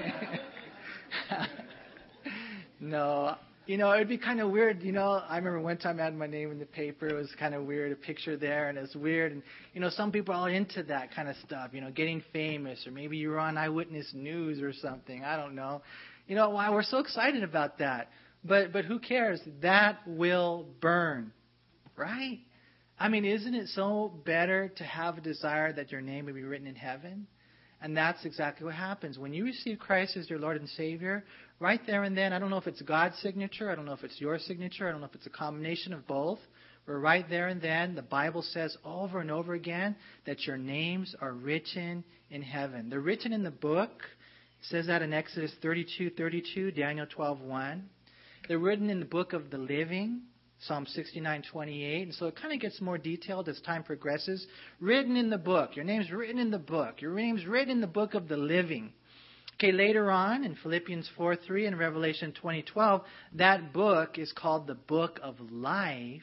[2.81, 3.37] no,
[3.69, 4.83] you know, it'd be kind of weird.
[4.83, 7.07] You know, I remember one time I had my name in the paper.
[7.07, 9.31] It was kind of weird, a picture there, and it was weird.
[9.31, 9.43] And
[9.75, 11.73] you know, some people are into that kind of stuff.
[11.75, 15.23] You know, getting famous, or maybe you were on Eyewitness News or something.
[15.23, 15.83] I don't know.
[16.27, 18.09] You know, why we're so excited about that.
[18.43, 19.39] But but who cares?
[19.61, 21.31] That will burn,
[21.95, 22.39] right?
[22.99, 26.43] I mean, isn't it so better to have a desire that your name would be
[26.43, 27.27] written in heaven?
[27.81, 29.19] And that's exactly what happens.
[29.19, 31.25] When you receive Christ as your Lord and Savior,
[31.61, 34.03] right there and then, I don't know if it's God's signature, I don't know if
[34.03, 36.41] it's your signature, I don't know if it's a combination of both,
[36.87, 39.95] but right there and then, the Bible says over and over again
[40.27, 42.91] that your names are written in heaven.
[42.91, 43.91] They're written in the book.
[44.61, 47.83] It says that in Exodus 32:32, Daniel 12:1.
[48.49, 50.23] They're written in the book of the living.
[50.61, 52.03] Psalm 69:28.
[52.03, 54.47] And so it kind of gets more detailed as time progresses.
[54.81, 55.77] Written in the book.
[55.77, 57.01] Your name's written in the book.
[57.01, 58.93] Your name's written in the book of the living.
[59.55, 63.05] Okay, later on in Philippians 4:3 and Revelation 20:12,
[63.35, 66.23] that book is called the book of life.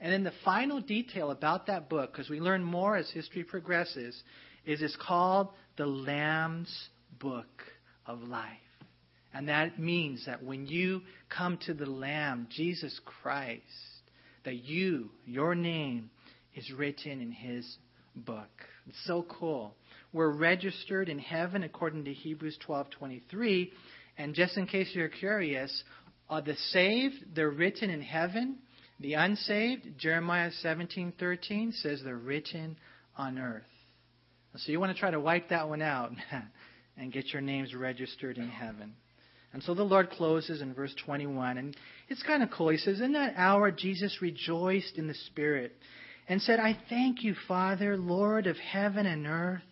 [0.00, 4.22] And then the final detail about that book, because we learn more as history progresses,
[4.64, 6.88] is it's called the Lamb's
[7.18, 7.64] book
[8.06, 8.69] of life.
[9.32, 13.62] And that means that when you come to the Lamb, Jesus Christ,
[14.44, 16.10] that you, your name,
[16.54, 17.76] is written in his
[18.16, 18.48] book.
[18.88, 19.74] It's so cool.
[20.12, 23.72] We're registered in heaven according to Hebrews 12:23,
[24.18, 25.84] and just in case you're curious,
[26.28, 28.58] are the saved, they're written in heaven.
[28.98, 32.76] The unsaved, Jeremiah 17:13 says they're written
[33.16, 33.62] on earth.
[34.56, 36.12] So you want to try to wipe that one out
[36.96, 38.94] and get your names registered in heaven.
[39.52, 41.76] And so the Lord closes in verse 21, and
[42.08, 42.68] it's kind of cool.
[42.68, 45.76] He says, In that hour, Jesus rejoiced in the Spirit
[46.28, 49.62] and said, I thank you, Father, Lord of heaven and earth,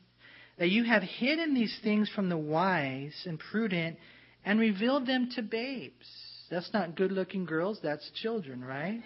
[0.59, 3.97] that you have hidden these things from the wise and prudent
[4.45, 6.07] and revealed them to babes.
[6.51, 9.01] That's not good looking girls, that's children, right?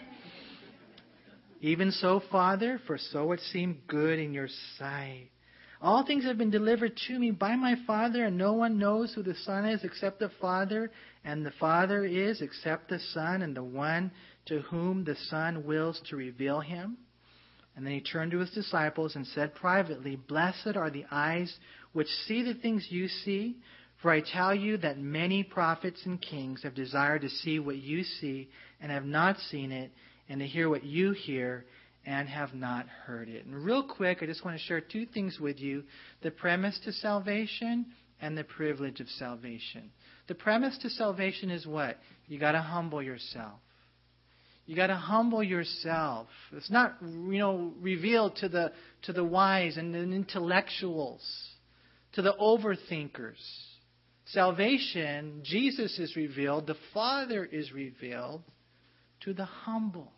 [1.61, 4.49] Even so, Father, for so it seemed good in your
[4.79, 5.32] sight.
[5.83, 9.25] All things have been delivered to me by my Father, and no one knows who
[9.25, 10.93] the Son is except the Father,
[11.25, 14.13] and the Father is except the Son, and the one
[14.47, 16.99] to whom the Son wills to reveal him.
[17.75, 21.59] And then he turned to his disciples and said privately, Blessed are the eyes
[21.93, 23.57] which see the things you see.
[24.01, 28.05] For I tell you that many prophets and kings have desired to see what you
[28.05, 29.91] see and have not seen it,
[30.29, 31.65] and to hear what you hear
[32.05, 33.47] and have not heard it.
[33.47, 35.85] And real quick, I just want to share two things with you
[36.23, 37.87] the premise to salvation
[38.21, 39.91] and the privilege of salvation.
[40.29, 41.99] The premise to salvation is what?
[42.27, 43.61] You got to humble yourself.
[44.65, 46.29] You got to humble yourself.
[46.53, 48.73] It's not, you know, revealed to the
[49.03, 51.23] to the wise and the intellectuals,
[52.13, 53.43] to the overthinkers.
[54.27, 58.43] Salvation, Jesus is revealed, the Father is revealed
[59.25, 60.13] to the humble,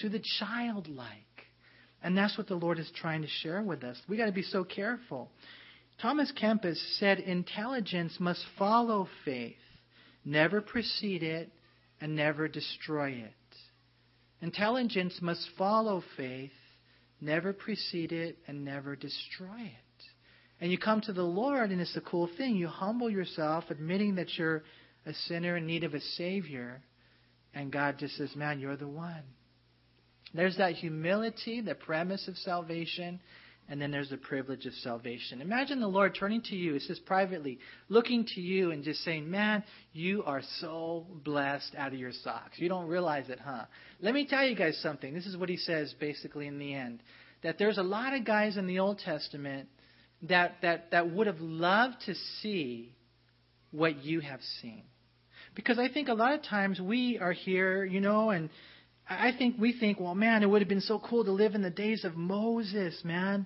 [0.00, 1.08] to the childlike.
[2.02, 4.00] And that's what the Lord is trying to share with us.
[4.08, 5.30] We got to be so careful.
[6.00, 9.56] Thomas Kempis said intelligence must follow faith,
[10.24, 11.50] never precede it,
[12.00, 13.34] and never destroy it.
[14.40, 16.52] Intelligence must follow faith,
[17.20, 20.04] never precede it, and never destroy it.
[20.60, 22.56] And you come to the Lord, and it's a cool thing.
[22.56, 24.62] You humble yourself, admitting that you're
[25.04, 26.82] a sinner in need of a Savior.
[27.54, 29.24] And God just says, Man, you're the one.
[30.34, 33.20] There's that humility, the premise of salvation,
[33.68, 35.40] and then there's the privilege of salvation.
[35.40, 39.30] Imagine the Lord turning to you, it says privately, looking to you and just saying,
[39.30, 39.62] Man,
[39.92, 42.58] you are so blessed out of your socks.
[42.58, 43.64] You don't realize it, huh?
[44.00, 45.14] Let me tell you guys something.
[45.14, 47.02] This is what he says basically in the end.
[47.42, 49.68] That there's a lot of guys in the Old Testament
[50.22, 52.92] that, that, that would have loved to see
[53.70, 54.82] what you have seen.
[55.54, 58.50] Because I think a lot of times we are here, you know, and
[59.10, 61.62] I think we think, well, man, it would have been so cool to live in
[61.62, 63.44] the days of Moses, man.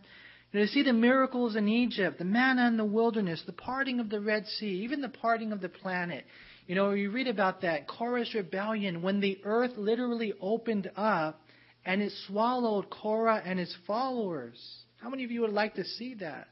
[0.52, 3.98] You know, to see the miracles in Egypt, the manna in the wilderness, the parting
[3.98, 6.26] of the Red Sea, even the parting of the planet.
[6.66, 11.40] You know, you read about that Korah's rebellion when the earth literally opened up
[11.86, 14.60] and it swallowed Korah and his followers.
[14.98, 16.48] How many of you would like to see that?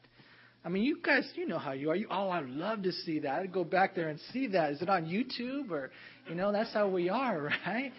[0.65, 1.97] I mean, you guys, you know how you are.
[1.97, 3.41] You, oh, I'd love to see that.
[3.41, 4.73] I'd go back there and see that.
[4.73, 5.91] Is it on YouTube or,
[6.29, 7.93] you know, that's how we are, right?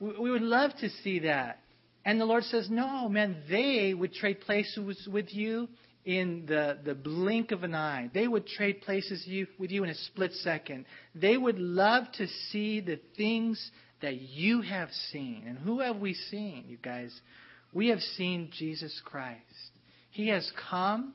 [0.00, 1.60] We, we would love to see that.
[2.04, 5.68] And the Lord says, no, man, they would trade places with you
[6.04, 8.10] in the, the blink of an eye.
[8.12, 10.86] They would trade places you, with you in a split second.
[11.14, 13.70] They would love to see the things
[14.00, 15.44] that you have seen.
[15.46, 17.12] And who have we seen, you guys?
[17.74, 19.38] We have seen Jesus Christ.
[20.10, 21.14] He has come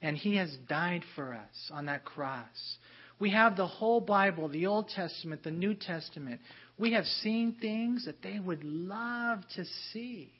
[0.00, 2.76] and he has died for us on that cross.
[3.18, 6.40] We have the whole Bible, the Old Testament, the New Testament.
[6.76, 10.32] We have seen things that they would love to see.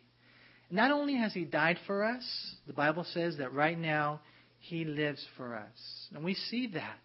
[0.70, 2.24] Not only has he died for us,
[2.66, 4.20] the Bible says that right now
[4.58, 6.08] he lives for us.
[6.14, 6.98] And we see that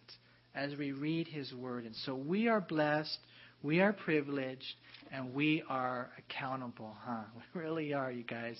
[0.54, 1.84] as we read his word.
[1.84, 3.18] And so we are blessed,
[3.62, 4.64] we are privileged,
[5.12, 7.22] and we are accountable, huh?
[7.54, 8.58] We really are, you guys.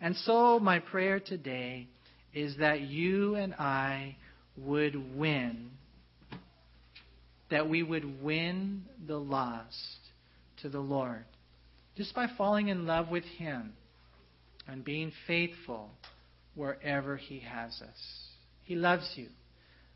[0.00, 1.88] And so my prayer today
[2.32, 4.16] is that you and I
[4.56, 5.70] would win,
[7.50, 10.05] that we would win the lost
[10.62, 11.24] to the Lord
[11.96, 13.72] just by falling in love with Him
[14.68, 15.90] and being faithful
[16.54, 18.28] wherever He has us.
[18.64, 19.28] He loves you.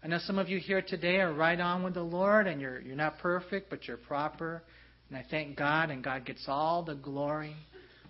[0.03, 2.81] I know some of you here today are right on with the Lord and you're,
[2.81, 4.63] you're not perfect, but you're proper.
[5.09, 7.55] And I thank God, and God gets all the glory.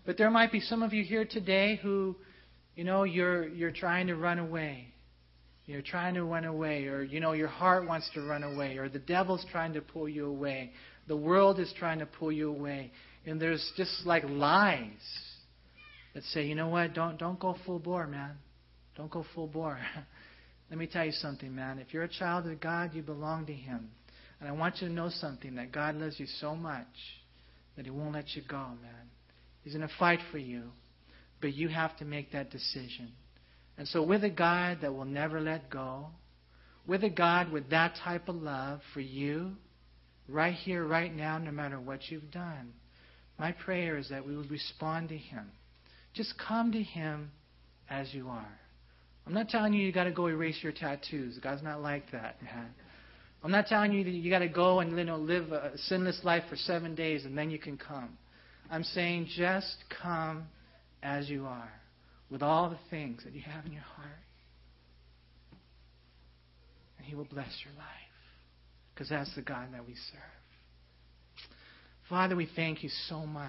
[0.06, 2.14] But there might be some of you here today who
[2.80, 4.88] you know, you're you're trying to run away.
[5.66, 8.88] You're trying to run away, or you know, your heart wants to run away, or
[8.88, 10.72] the devil's trying to pull you away.
[11.10, 12.92] The world is trying to pull you away.
[13.26, 14.86] And there's just like lies
[16.14, 18.36] that say, you know what, don't don't go full bore, man.
[18.96, 19.80] Don't go full bore.
[20.70, 21.80] Let me tell you something, man.
[21.80, 23.90] If you're a child of God, you belong to Him.
[24.38, 26.86] And I want you to know something that God loves you so much
[27.74, 29.10] that He won't let you go, man.
[29.64, 30.62] He's going to fight for you.
[31.40, 33.10] But you have to make that decision.
[33.76, 36.06] And so, with a God that will never let go,
[36.86, 39.56] with a God with that type of love for you,
[40.30, 42.72] right here, right now, no matter what you've done,
[43.38, 45.50] my prayer is that we would respond to Him.
[46.14, 47.30] Just come to Him
[47.88, 48.58] as you are.
[49.26, 51.38] I'm not telling you you got to go erase your tattoos.
[51.42, 52.70] God's not like that, man.
[53.42, 56.20] I'm not telling you that you got to go and you know, live a sinless
[56.24, 58.18] life for seven days and then you can come.
[58.70, 60.44] I'm saying just come
[61.02, 61.72] as you are
[62.30, 64.08] with all the things that you have in your heart.
[66.98, 68.09] And He will bless your life
[69.00, 70.20] because that's the God that we serve.
[72.10, 73.48] Father, we thank you so much.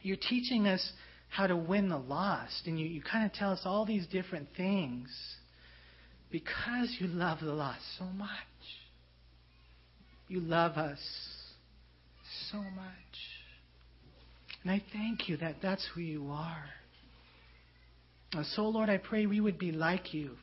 [0.00, 0.92] You're teaching us
[1.28, 4.46] how to win the lost, and you, you kind of tell us all these different
[4.56, 5.08] things
[6.30, 8.28] because you love the lost so much.
[10.28, 11.00] You love us
[12.52, 13.16] so much.
[14.62, 16.66] And I thank you that that's who you are.
[18.34, 20.36] And so, Lord, I pray we would be like you.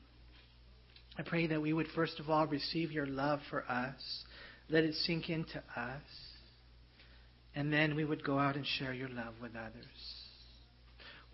[1.18, 4.24] I pray that we would, first of all, receive your love for us,
[4.70, 6.02] let it sink into us,
[7.56, 9.86] and then we would go out and share your love with others.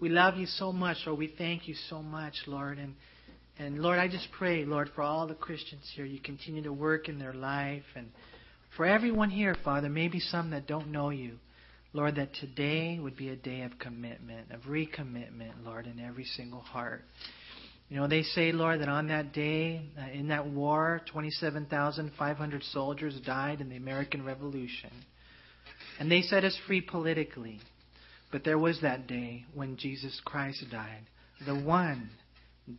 [0.01, 1.19] We love you so much, Lord.
[1.19, 2.77] We thank you so much, Lord.
[2.77, 2.95] And,
[3.57, 7.09] and Lord, I just pray, Lord, for all the Christians here, you continue to work
[7.09, 7.83] in their life.
[7.95, 8.09] And
[8.75, 11.37] for everyone here, Father, maybe some that don't know you,
[11.91, 16.61] Lord, that today would be a day of commitment, of recommitment, Lord, in every single
[16.61, 17.03] heart.
[17.89, 23.19] You know, they say, Lord, that on that day, uh, in that war, 27,500 soldiers
[23.25, 24.91] died in the American Revolution.
[25.99, 27.59] And they set us free politically.
[28.31, 31.07] But there was that day when Jesus Christ died.
[31.47, 32.11] The one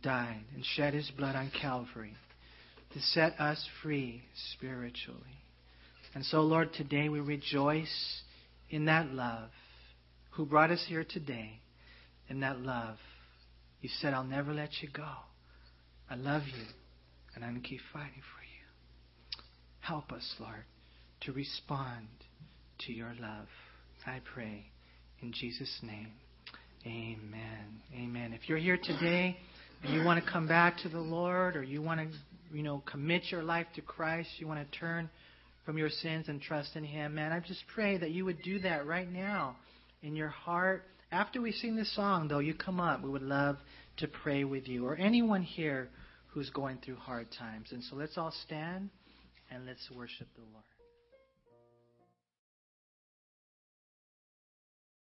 [0.01, 2.15] died and shed his blood on Calvary
[2.93, 5.19] to set us free spiritually.
[6.13, 8.21] And so, Lord, today we rejoice
[8.69, 9.49] in that love
[10.31, 11.59] who brought us here today,
[12.29, 12.97] in that love.
[13.81, 15.07] You said, I'll never let you go.
[16.09, 16.65] I love you,
[17.35, 19.41] and I'm going to keep fighting for you.
[19.79, 20.63] Help us, Lord,
[21.21, 22.07] to respond
[22.85, 23.47] to your love.
[24.05, 24.65] I pray
[25.21, 26.09] in Jesus' name.
[26.85, 27.81] Amen.
[27.95, 28.33] Amen.
[28.33, 29.37] If you're here today
[29.83, 32.81] and you want to come back to the Lord or you want to, you know,
[32.89, 35.09] commit your life to Christ, you want to turn
[35.65, 38.59] from your sins and trust in Him, man, I just pray that you would do
[38.59, 39.55] that right now
[40.01, 40.83] in your heart.
[41.11, 43.01] After we sing this song, though, you come up.
[43.01, 43.57] We would love
[43.97, 45.89] to pray with you or anyone here
[46.27, 47.73] who's going through hard times.
[47.73, 48.89] And so let's all stand
[49.49, 50.63] and let's worship the Lord.